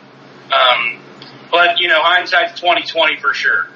[0.53, 1.01] Um,
[1.51, 3.67] but you know, hindsight's twenty twenty for sure.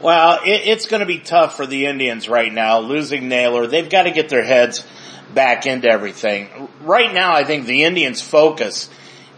[0.00, 3.66] Well, it, it's going to be tough for the Indians right now, losing Naylor.
[3.66, 4.86] They've got to get their heads
[5.34, 6.68] back into everything.
[6.82, 8.90] Right now, I think the Indians' focus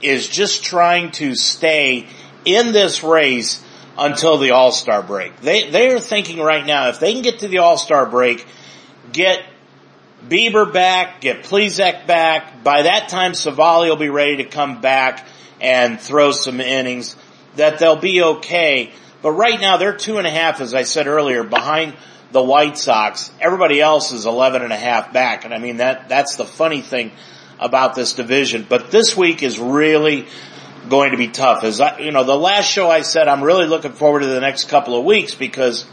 [0.03, 2.07] is just trying to stay
[2.44, 3.64] in this race
[3.97, 5.40] until the All-Star break.
[5.40, 8.47] They, they are thinking right now, if they can get to the All-Star break,
[9.12, 9.44] get
[10.29, 15.27] Bieber back, get Plesac back, by that time Civale will be ready to come back
[15.61, 17.16] and throw some innings,
[17.57, 18.92] that they'll be okay.
[19.22, 21.94] But right now they're two and a half, as I said earlier, behind
[22.31, 23.33] the White Sox.
[23.40, 25.44] Everybody else is eleven and a half back.
[25.44, 27.12] And I mean that, that's the funny thing
[27.59, 28.66] about this division.
[28.68, 30.26] But this week is really
[30.88, 31.64] going to be tough.
[31.64, 34.40] As I, you know, the last show I said I'm really looking forward to the
[34.40, 35.87] next couple of weeks because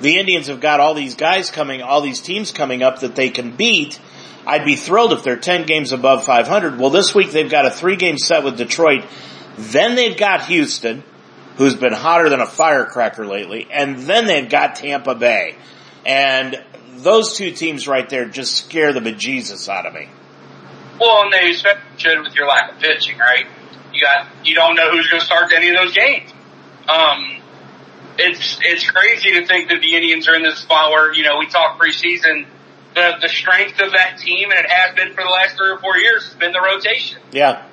[0.00, 3.30] the Indians have got all these guys coming, all these teams coming up that they
[3.30, 4.00] can beat.
[4.46, 6.78] I'd be thrilled if they're 10 games above 500.
[6.78, 9.04] Well, this week they've got a three game set with Detroit.
[9.58, 11.02] Then they've got Houston,
[11.56, 13.66] who's been hotter than a firecracker lately.
[13.70, 15.56] And then they've got Tampa Bay.
[16.04, 16.62] And
[16.96, 20.08] those two teams right there just scare the bejesus out of me.
[21.00, 23.46] Well, and they should with your lack of pitching, right?
[23.92, 26.30] You got you don't know who's going to start any of those games.
[26.88, 27.42] Um,
[28.18, 31.38] it's it's crazy to think that the Indians are in this spot where you know
[31.38, 32.46] we talk preseason.
[32.94, 35.78] The the strength of that team, and it has been for the last three or
[35.78, 37.66] four years, has been the rotation, Yeah.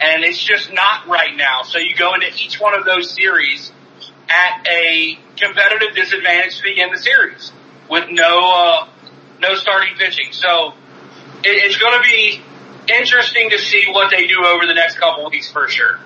[0.00, 1.62] And it's just not right now.
[1.62, 3.72] So you go into each one of those series
[4.28, 7.52] at a competitive disadvantage to begin the series
[7.88, 8.88] with no uh,
[9.40, 10.32] no starting pitching.
[10.32, 10.74] So
[11.44, 12.42] it, it's going to be
[13.00, 15.98] interesting to see what they do over the next couple weeks for sure.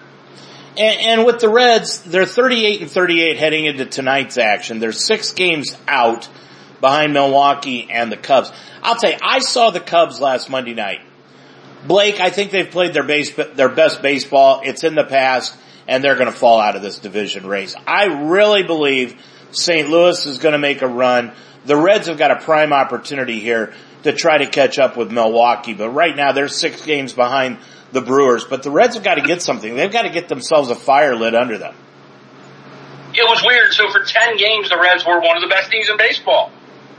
[0.76, 4.79] And, and with the Reds, they're 38 and 38 heading into tonight's action.
[4.79, 6.29] They're six games out
[6.81, 8.53] behind Milwaukee and the Cubs.
[8.83, 11.00] I'll tell you, I saw the Cubs last Monday night.
[11.87, 14.61] Blake, I think they've played their base, their best baseball.
[14.64, 15.57] It's in the past
[15.90, 17.75] and they're going to fall out of this division race.
[17.87, 19.88] I really believe St.
[19.88, 21.33] Louis is going to make a run.
[21.66, 25.75] The Reds have got a prime opportunity here to try to catch up with Milwaukee,
[25.75, 27.59] but right now they're six games behind
[27.93, 29.75] the Brewers, but the Reds have got to get something.
[29.75, 31.75] They've got to get themselves a fire lit under them.
[33.12, 33.73] It was weird.
[33.73, 36.53] So for 10 games, the Reds were one of the best teams in baseball.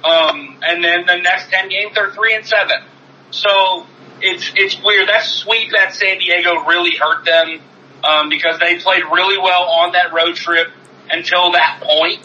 [0.04, 2.84] Um, and then the next 10 games, they're three and seven.
[3.30, 3.86] So
[4.21, 5.10] it's, it's weird.
[5.10, 7.62] That sweep at San Diego really hurt them,
[8.03, 10.69] um, because they played really well on that road trip
[11.10, 12.19] until that point.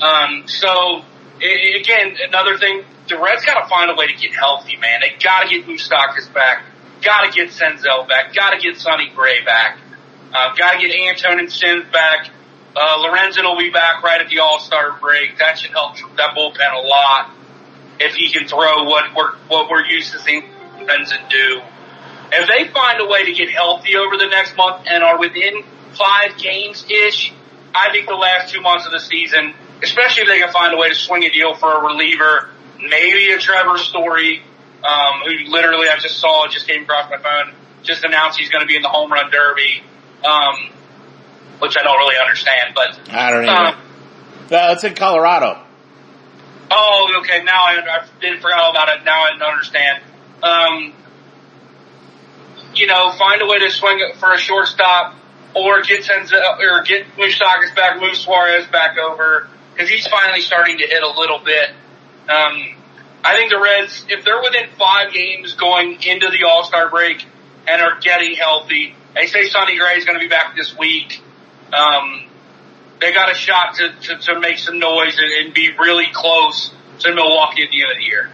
[0.00, 1.04] Um, so
[1.40, 5.00] i again, another thing, the Reds gotta find a way to get healthy, man.
[5.00, 6.64] They gotta get Moustakas back.
[7.02, 8.34] Gotta get Senzel back.
[8.34, 9.78] Gotta get Sonny Gray back.
[10.32, 12.30] Uh, gotta get Antone and Sims back.
[12.74, 15.38] Uh, Lorenzen will be back right at the All-Star break.
[15.38, 17.30] That should help that bullpen a lot.
[18.00, 20.42] If he can throw what we're, what we're used to seeing
[20.86, 21.62] Lorenzen do.
[22.32, 25.62] If they find a way to get healthy over the next month and are within
[25.92, 27.32] five games-ish,
[27.74, 30.76] I think the last two months of the season, especially if they can find a
[30.76, 34.42] way to swing a deal for a reliever, maybe a Trevor Story,
[34.82, 38.62] um, who literally I just saw, just came across my phone, just announced he's going
[38.62, 39.82] to be in the home run derby,
[40.24, 40.70] um,
[41.60, 43.52] which I don't really understand, but I don't know.
[43.52, 43.80] um,
[44.50, 45.60] Uh, it's in Colorado.
[46.70, 47.44] Oh, okay.
[47.44, 49.04] Now I, I didn't forget all about it.
[49.04, 50.02] Now I understand.
[50.44, 50.92] Um,
[52.74, 55.14] you know, find a way to swing it for a shortstop,
[55.54, 60.78] or get Senzel, or get Moustakas back, move Suarez back over, because he's finally starting
[60.78, 61.70] to hit a little bit.
[62.28, 62.76] Um,
[63.24, 67.24] I think the Reds, if they're within five games going into the All Star break
[67.66, 71.22] and are getting healthy, they say Sonny Gray is going to be back this week.
[71.72, 72.26] Um,
[73.00, 76.72] they got a shot to, to, to make some noise and, and be really close
[77.00, 78.30] to Milwaukee at the end of the year.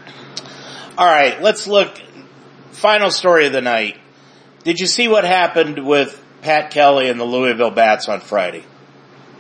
[0.99, 2.01] All right, let's look.
[2.73, 3.99] Final story of the night.
[4.65, 8.65] Did you see what happened with Pat Kelly and the Louisville Bats on Friday?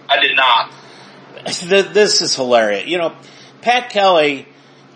[0.08, 0.72] I did not.
[1.44, 2.86] This is hilarious.
[2.86, 3.16] You know,
[3.62, 4.46] Pat Kelly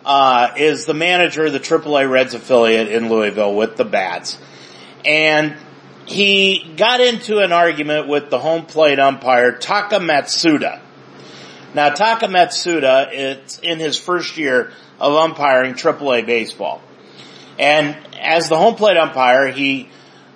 [0.05, 4.39] uh, is the manager of the AAA Reds affiliate in Louisville with the Bats.
[5.05, 5.57] And
[6.07, 10.81] he got into an argument with the home plate umpire, Taka Matsuda.
[11.75, 16.81] Now, Taka Matsuda, it's in his first year of umpiring AAA baseball.
[17.59, 19.89] And as the home plate umpire, he,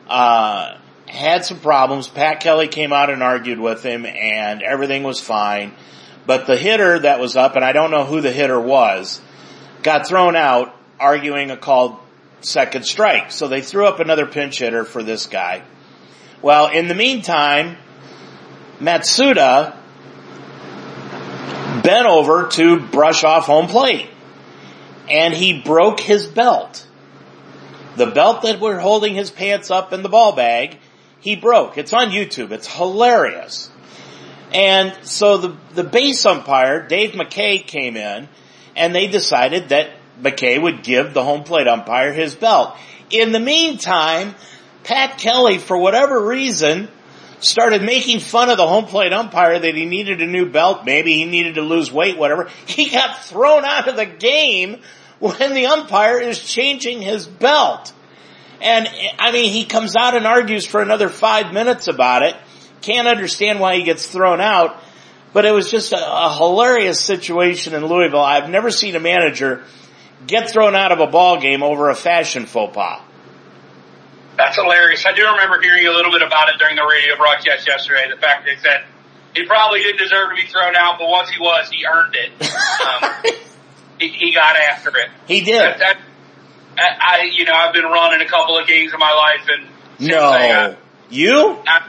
[0.08, 0.76] uh,
[1.08, 2.08] had some problems.
[2.08, 5.72] Pat Kelly came out and argued with him and everything was fine.
[6.26, 9.20] But the hitter that was up, and I don't know who the hitter was,
[9.82, 11.96] got thrown out arguing a called
[12.40, 13.32] second strike.
[13.32, 15.62] So they threw up another pinch hitter for this guy.
[16.42, 17.78] Well, in the meantime,
[18.78, 19.77] Matsuda
[21.82, 24.08] bent over to brush off home plate
[25.08, 26.86] and he broke his belt.
[27.96, 30.78] The belt that were holding his pants up in the ball bag,
[31.20, 31.78] he broke.
[31.78, 32.52] It's on YouTube.
[32.52, 33.70] It's hilarious.
[34.52, 38.28] And so the, the base umpire, Dave McKay, came in
[38.76, 39.90] and they decided that
[40.22, 42.76] McKay would give the home plate umpire his belt.
[43.10, 44.34] In the meantime,
[44.84, 46.88] Pat Kelly, for whatever reason,
[47.40, 50.84] started making fun of the home plate umpire that he needed a new belt.
[50.84, 52.48] Maybe he needed to lose weight, whatever.
[52.66, 54.80] He got thrown out of the game
[55.18, 57.92] when the umpire is changing his belt.
[58.60, 62.36] And I mean, he comes out and argues for another five minutes about it.
[62.80, 64.82] Can't understand why he gets thrown out.
[65.32, 68.22] But it was just a, a hilarious situation in Louisville.
[68.22, 69.64] I've never seen a manager
[70.26, 73.02] get thrown out of a ball game over a fashion faux pas.
[74.38, 75.04] That's hilarious.
[75.04, 78.06] I do remember hearing a little bit about it during the radio broadcast yesterday.
[78.08, 78.84] The fact they said
[79.34, 82.30] he probably didn't deserve to be thrown out, but once he was, he earned it.
[82.40, 83.34] Um,
[83.98, 85.10] he, he got after it.
[85.26, 85.60] He did.
[85.60, 85.98] That,
[86.76, 90.08] that, I, you know, I've been running a couple of games in my life, and
[90.08, 90.76] no, I,
[91.10, 91.58] you.
[91.66, 91.88] I,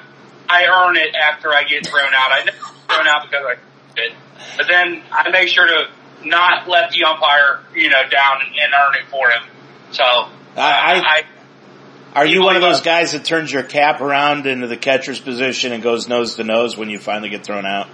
[0.50, 2.32] I earn it after I get thrown out.
[2.32, 4.16] I never thrown out because I did,
[4.58, 8.74] but then I make sure to not let the umpire, you know, down and, and
[8.74, 9.44] earn it for him.
[9.92, 10.04] So
[10.58, 11.24] I, I
[12.14, 15.74] are you one of those guys that turns your cap around into the catcher's position
[15.74, 17.88] and goes nose to nose when you finally get thrown out?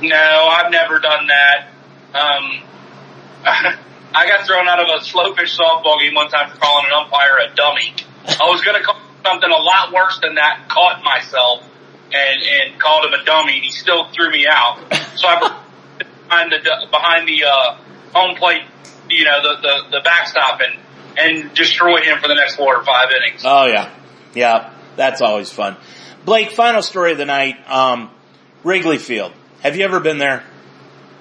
[0.00, 1.68] No, I've never done that.
[2.14, 2.62] Um,
[4.14, 7.04] I got thrown out of a slow pitch softball game one time for calling an
[7.04, 7.94] umpire a dummy.
[8.26, 11.64] I was going to call something a lot worse than that, caught myself
[12.12, 14.78] and, and called him a dummy and he still threw me out.
[15.16, 15.40] So I
[16.28, 17.76] behind the, behind the, uh,
[18.14, 18.62] home plate,
[19.10, 20.83] you know, the, the, the backstop and,
[21.18, 23.42] and destroy him for the next four or five innings.
[23.44, 23.90] Oh yeah.
[24.34, 24.72] Yeah.
[24.96, 25.76] That's always fun.
[26.24, 27.56] Blake, final story of the night.
[27.70, 28.10] Um,
[28.62, 29.32] Wrigley Field.
[29.62, 30.42] Have you ever been there?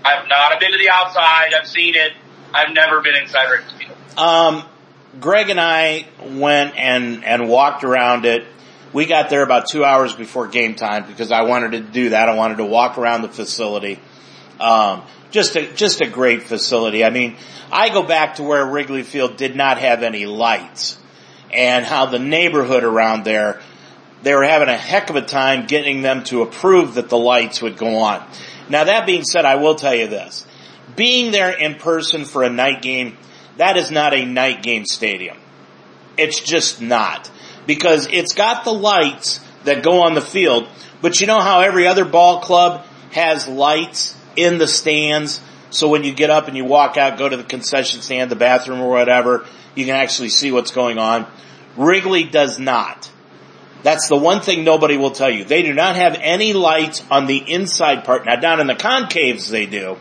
[0.05, 0.53] I've not.
[0.53, 1.53] I've been to the outside.
[1.53, 2.13] I've seen it.
[2.53, 4.19] I've never been inside Wrigley Field.
[4.19, 4.63] Um,
[5.19, 8.45] Greg and I went and, and walked around it.
[8.93, 12.29] We got there about two hours before game time because I wanted to do that.
[12.29, 13.99] I wanted to walk around the facility.
[14.59, 17.03] Um, just a, just a great facility.
[17.03, 17.35] I mean,
[17.71, 20.97] I go back to where Wrigley Field did not have any lights
[21.51, 23.61] and how the neighborhood around there,
[24.21, 27.61] they were having a heck of a time getting them to approve that the lights
[27.61, 28.25] would go on.
[28.69, 30.45] Now that being said, I will tell you this.
[30.95, 33.17] Being there in person for a night game,
[33.57, 35.37] that is not a night game stadium.
[36.17, 37.29] It's just not.
[37.65, 40.67] Because it's got the lights that go on the field,
[41.01, 45.41] but you know how every other ball club has lights in the stands?
[45.69, 48.35] So when you get up and you walk out, go to the concession stand, the
[48.35, 51.25] bathroom or whatever, you can actually see what's going on.
[51.75, 53.09] Wrigley does not.
[53.81, 55.43] That's the one thing nobody will tell you.
[55.43, 58.25] They do not have any lights on the inside part.
[58.25, 59.97] Now down in the concaves they do,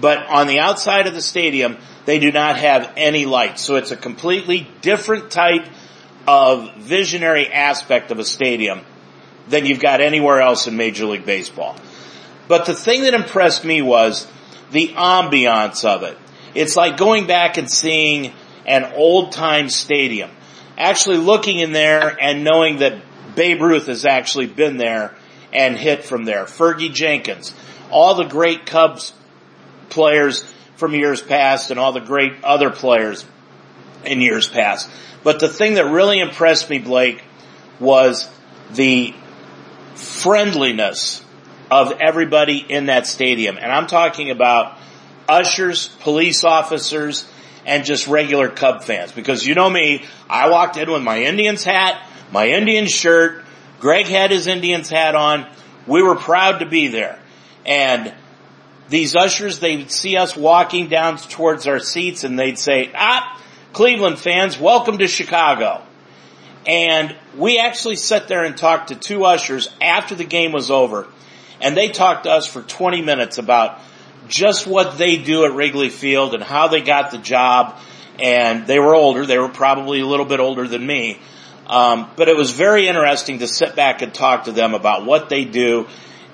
[0.00, 3.62] but on the outside of the stadium, they do not have any lights.
[3.62, 5.66] So it's a completely different type
[6.26, 8.80] of visionary aspect of a stadium
[9.48, 11.76] than you've got anywhere else in Major League Baseball.
[12.50, 14.26] But the thing that impressed me was
[14.72, 16.18] the ambiance of it.
[16.52, 18.32] It's like going back and seeing
[18.66, 20.32] an old time stadium.
[20.76, 23.02] Actually looking in there and knowing that
[23.36, 25.14] Babe Ruth has actually been there
[25.52, 26.46] and hit from there.
[26.46, 27.54] Fergie Jenkins,
[27.88, 29.12] all the great Cubs
[29.88, 30.42] players
[30.74, 33.24] from years past and all the great other players
[34.04, 34.90] in years past.
[35.22, 37.22] But the thing that really impressed me, Blake,
[37.78, 38.28] was
[38.72, 39.14] the
[39.94, 41.24] friendliness
[41.70, 43.56] of everybody in that stadium.
[43.56, 44.76] And I'm talking about
[45.28, 47.28] ushers, police officers,
[47.64, 49.12] and just regular Cub fans.
[49.12, 52.02] Because you know me, I walked in with my Indians hat,
[52.32, 53.44] my Indians shirt,
[53.78, 55.46] Greg had his Indians hat on.
[55.86, 57.18] We were proud to be there.
[57.64, 58.12] And
[58.88, 63.40] these ushers, they'd see us walking down towards our seats and they'd say, ah,
[63.72, 65.82] Cleveland fans, welcome to Chicago.
[66.66, 71.06] And we actually sat there and talked to two ushers after the game was over
[71.60, 73.80] and they talked to us for 20 minutes about
[74.28, 77.78] just what they do at Wrigley Field and how they got the job.
[78.22, 79.24] And they were older.
[79.26, 81.20] They were probably a little bit older than me.
[81.66, 85.28] Um, but it was very interesting to sit back and talk to them about what
[85.28, 85.86] they do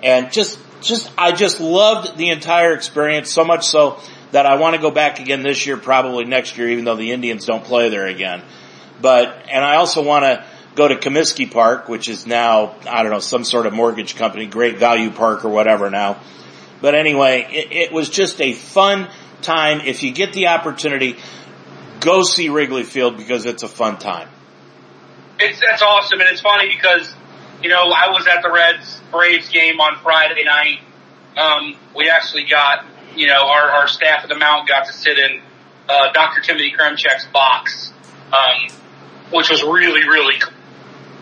[0.03, 4.01] and just, just, I just loved the entire experience so much so
[4.33, 7.12] that I want to go back again this year, probably next year, even though the
[7.12, 8.43] Indians don't play there again.
[9.01, 10.45] But, and I also want to
[10.77, 14.47] go to Comiskey Park, which is now, I don't know, some sort of mortgage company,
[14.47, 16.20] Great Value Park or whatever now.
[16.83, 19.09] But anyway, it, it was just a fun
[19.41, 19.81] time.
[19.81, 21.16] If you get the opportunity,
[22.01, 24.29] go see Wrigley Field because it's a fun time.
[25.39, 27.14] It's that's awesome, and it's funny because
[27.62, 30.81] you know I was at the Reds Braves game on Friday night.
[31.37, 35.18] Um, we actually got you know our, our staff at the Mount got to sit
[35.18, 35.43] in
[35.89, 36.41] uh, Dr.
[36.41, 37.93] Timothy Kremchek's box,
[38.33, 38.74] um,
[39.31, 40.55] which was really really cool.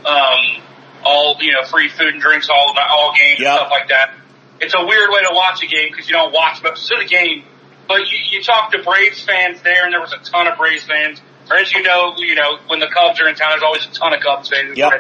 [0.06, 0.62] Um,
[1.04, 3.48] all you know, free food and drinks all all games yep.
[3.48, 4.14] and stuff like that.
[4.60, 7.06] It's a weird way to watch a game because you don't watch most of the
[7.06, 7.44] game,
[7.88, 10.84] but you, you talk to Braves fans there, and there was a ton of Braves
[10.84, 13.86] fans or as you know, you know, when the Cubs are in town, there's always
[13.86, 14.92] a ton of Cubs fans yep.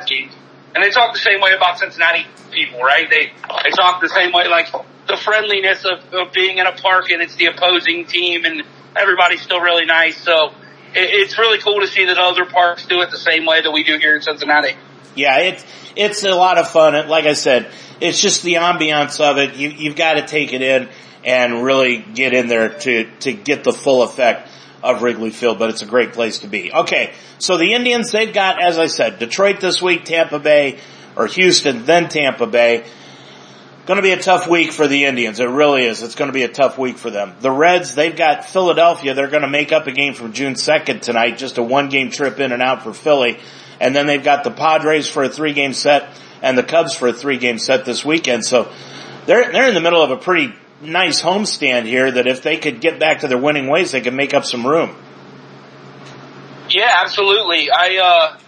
[0.74, 3.08] And they talk the same way about Cincinnati people, right?
[3.08, 3.32] They,
[3.64, 4.72] they talk the same way, like
[5.06, 8.62] the friendliness of, of being in a park and it's the opposing team and
[8.96, 10.20] everybody's still really nice.
[10.20, 10.48] So
[10.94, 13.70] it, it's really cool to see that other parks do it the same way that
[13.70, 14.74] we do here in Cincinnati.
[15.14, 15.64] Yeah, it's,
[15.96, 17.08] it's a lot of fun.
[17.08, 19.56] Like I said, it's just the ambiance of it.
[19.56, 20.88] You, you've got to take it in
[21.24, 24.48] and really get in there to, to get the full effect
[24.82, 26.72] of Wrigley Field, but it's a great place to be.
[26.72, 30.78] Okay, so the Indians, they've got, as I said, Detroit this week, Tampa Bay,
[31.16, 32.84] or Houston, then Tampa Bay.
[33.86, 35.40] Going to be a tough week for the Indians.
[35.40, 36.02] It really is.
[36.02, 37.34] It's going to be a tough week for them.
[37.40, 39.12] The Reds, they've got Philadelphia.
[39.12, 42.10] They're going to make up a game from June 2nd tonight, just a one game
[42.10, 43.38] trip in and out for Philly.
[43.80, 46.08] And then they've got the Padres for a three game set
[46.42, 48.44] and the Cubs for a three game set this weekend.
[48.44, 48.70] So
[49.26, 52.80] they're, they're in the middle of a pretty nice homestand here that if they could
[52.80, 54.94] get back to their winning ways, they could make up some room.
[56.68, 57.70] Yeah, absolutely.
[57.70, 58.38] I, uh,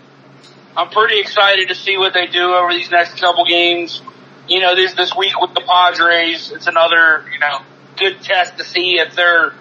[0.76, 4.02] I'm pretty excited to see what they do over these next couple games.
[4.48, 7.62] You know, this, this week with the Padres, it's another, you know,
[7.96, 9.54] good test to see if they're,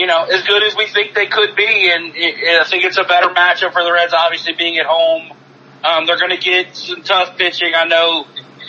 [0.00, 1.90] you know, as good as we think they could be.
[1.92, 5.30] And it, I think it's a better matchup for the Reds, obviously being at home.
[5.84, 7.74] Um, they're going to get some tough pitching.
[7.74, 8.26] I know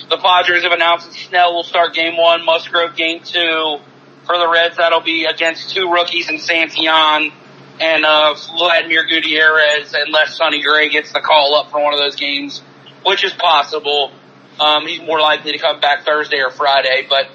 [0.10, 3.78] the Padres have announced that Snell will start game one, Musgrove game two.
[4.26, 7.32] For the Reds, that'll be against two rookies in Santillan
[7.80, 12.18] and uh, Vladimir Gutierrez, unless Sonny Gray gets the call up for one of those
[12.18, 12.62] games,
[13.06, 14.12] which is possible.
[14.60, 17.30] Um, he's more likely to come back Thursday or Friday, but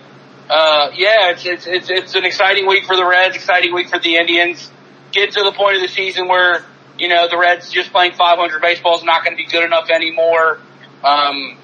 [0.48, 3.98] uh, yeah, it's, it's it's it's an exciting week for the Reds, exciting week for
[3.98, 4.70] the Indians.
[5.12, 6.64] Get to the point of the season where
[6.98, 9.90] you know the Reds just playing 500 baseball is not going to be good enough
[9.90, 10.60] anymore.
[11.02, 11.56] Um,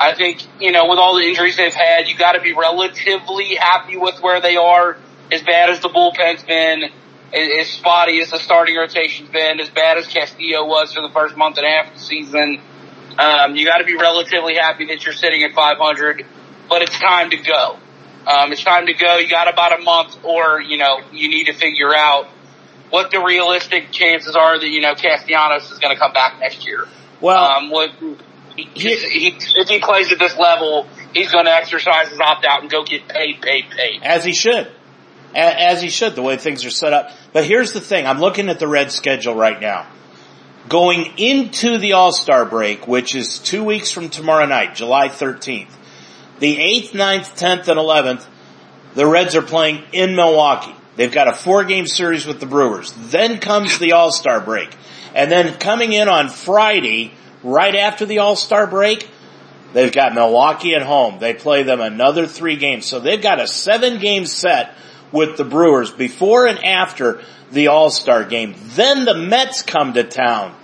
[0.00, 3.98] I think, you know, with all the injuries they've had, you gotta be relatively happy
[3.98, 4.96] with where they are.
[5.30, 6.84] As bad as the bullpen's been,
[7.34, 11.36] as spotty as the starting rotation's been, as bad as Castillo was for the first
[11.36, 12.60] month and a half of the season,
[13.18, 16.24] um, you gotta be relatively happy that you're sitting at 500,
[16.70, 17.78] but it's time to go.
[18.26, 19.16] Um, it's time to go.
[19.16, 22.26] You got about a month or, you know, you need to figure out
[22.90, 26.66] what the realistic chances are that, you know, Castellanos is going to come back next
[26.66, 26.86] year.
[27.20, 27.90] Well, um, what,
[28.56, 32.62] he, he, if he plays at this level, he's going to exercise his opt out
[32.62, 34.02] and go get paid, paid, paid.
[34.02, 34.70] As he should.
[35.34, 37.12] As he should, the way things are set up.
[37.32, 39.86] But here's the thing, I'm looking at the Red schedule right now.
[40.68, 45.70] Going into the All-Star break, which is two weeks from tomorrow night, July 13th,
[46.40, 48.26] the 8th, 9th, 10th, and 11th,
[48.94, 50.74] the Reds are playing in Milwaukee.
[50.96, 52.92] They've got a four game series with the Brewers.
[52.96, 54.74] Then comes the All-Star break.
[55.14, 59.08] And then coming in on Friday, right after the All-Star break,
[59.72, 61.18] they've got Milwaukee at home.
[61.18, 62.86] They play them another three games.
[62.86, 64.74] So they've got a seven game set
[65.12, 68.54] with the Brewers before and after the All-Star game.
[68.74, 70.54] Then the Mets come to town,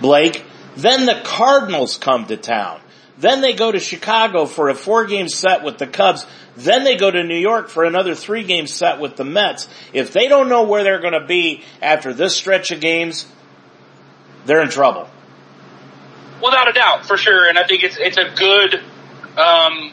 [0.00, 0.44] Blake.
[0.76, 2.80] Then the Cardinals come to town.
[3.20, 6.26] Then they go to Chicago for a four game set with the Cubs.
[6.56, 9.68] Then they go to New York for another three game set with the Mets.
[9.92, 13.26] If they don't know where they're going to be after this stretch of games,
[14.46, 15.08] they're in trouble.
[16.42, 17.46] Without a doubt, for sure.
[17.46, 18.76] And I think it's it's a good
[19.36, 19.92] um,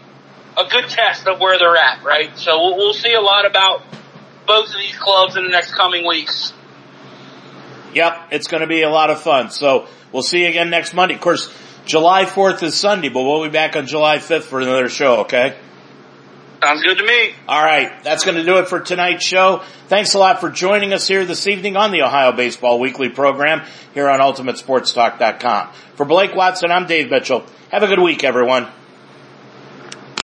[0.57, 2.38] a good test of where they're at, right?
[2.38, 3.84] So we'll, we'll see a lot about
[4.47, 6.53] both of these clubs in the next coming weeks.
[7.93, 9.51] Yep, it's going to be a lot of fun.
[9.51, 11.15] So we'll see you again next Monday.
[11.15, 11.53] Of course,
[11.88, 15.57] July 4th is Sunday, but we'll be back on July 5th for another show, okay?
[16.61, 17.33] Sounds good to me.
[17.47, 18.03] All right.
[18.03, 19.63] That's going to do it for tonight's show.
[19.88, 23.65] Thanks a lot for joining us here this evening on the Ohio Baseball Weekly program
[23.93, 25.71] here on UltimateSportsTalk.com.
[25.95, 27.45] For Blake Watson, I'm Dave Mitchell.
[27.71, 28.67] Have a good week, everyone.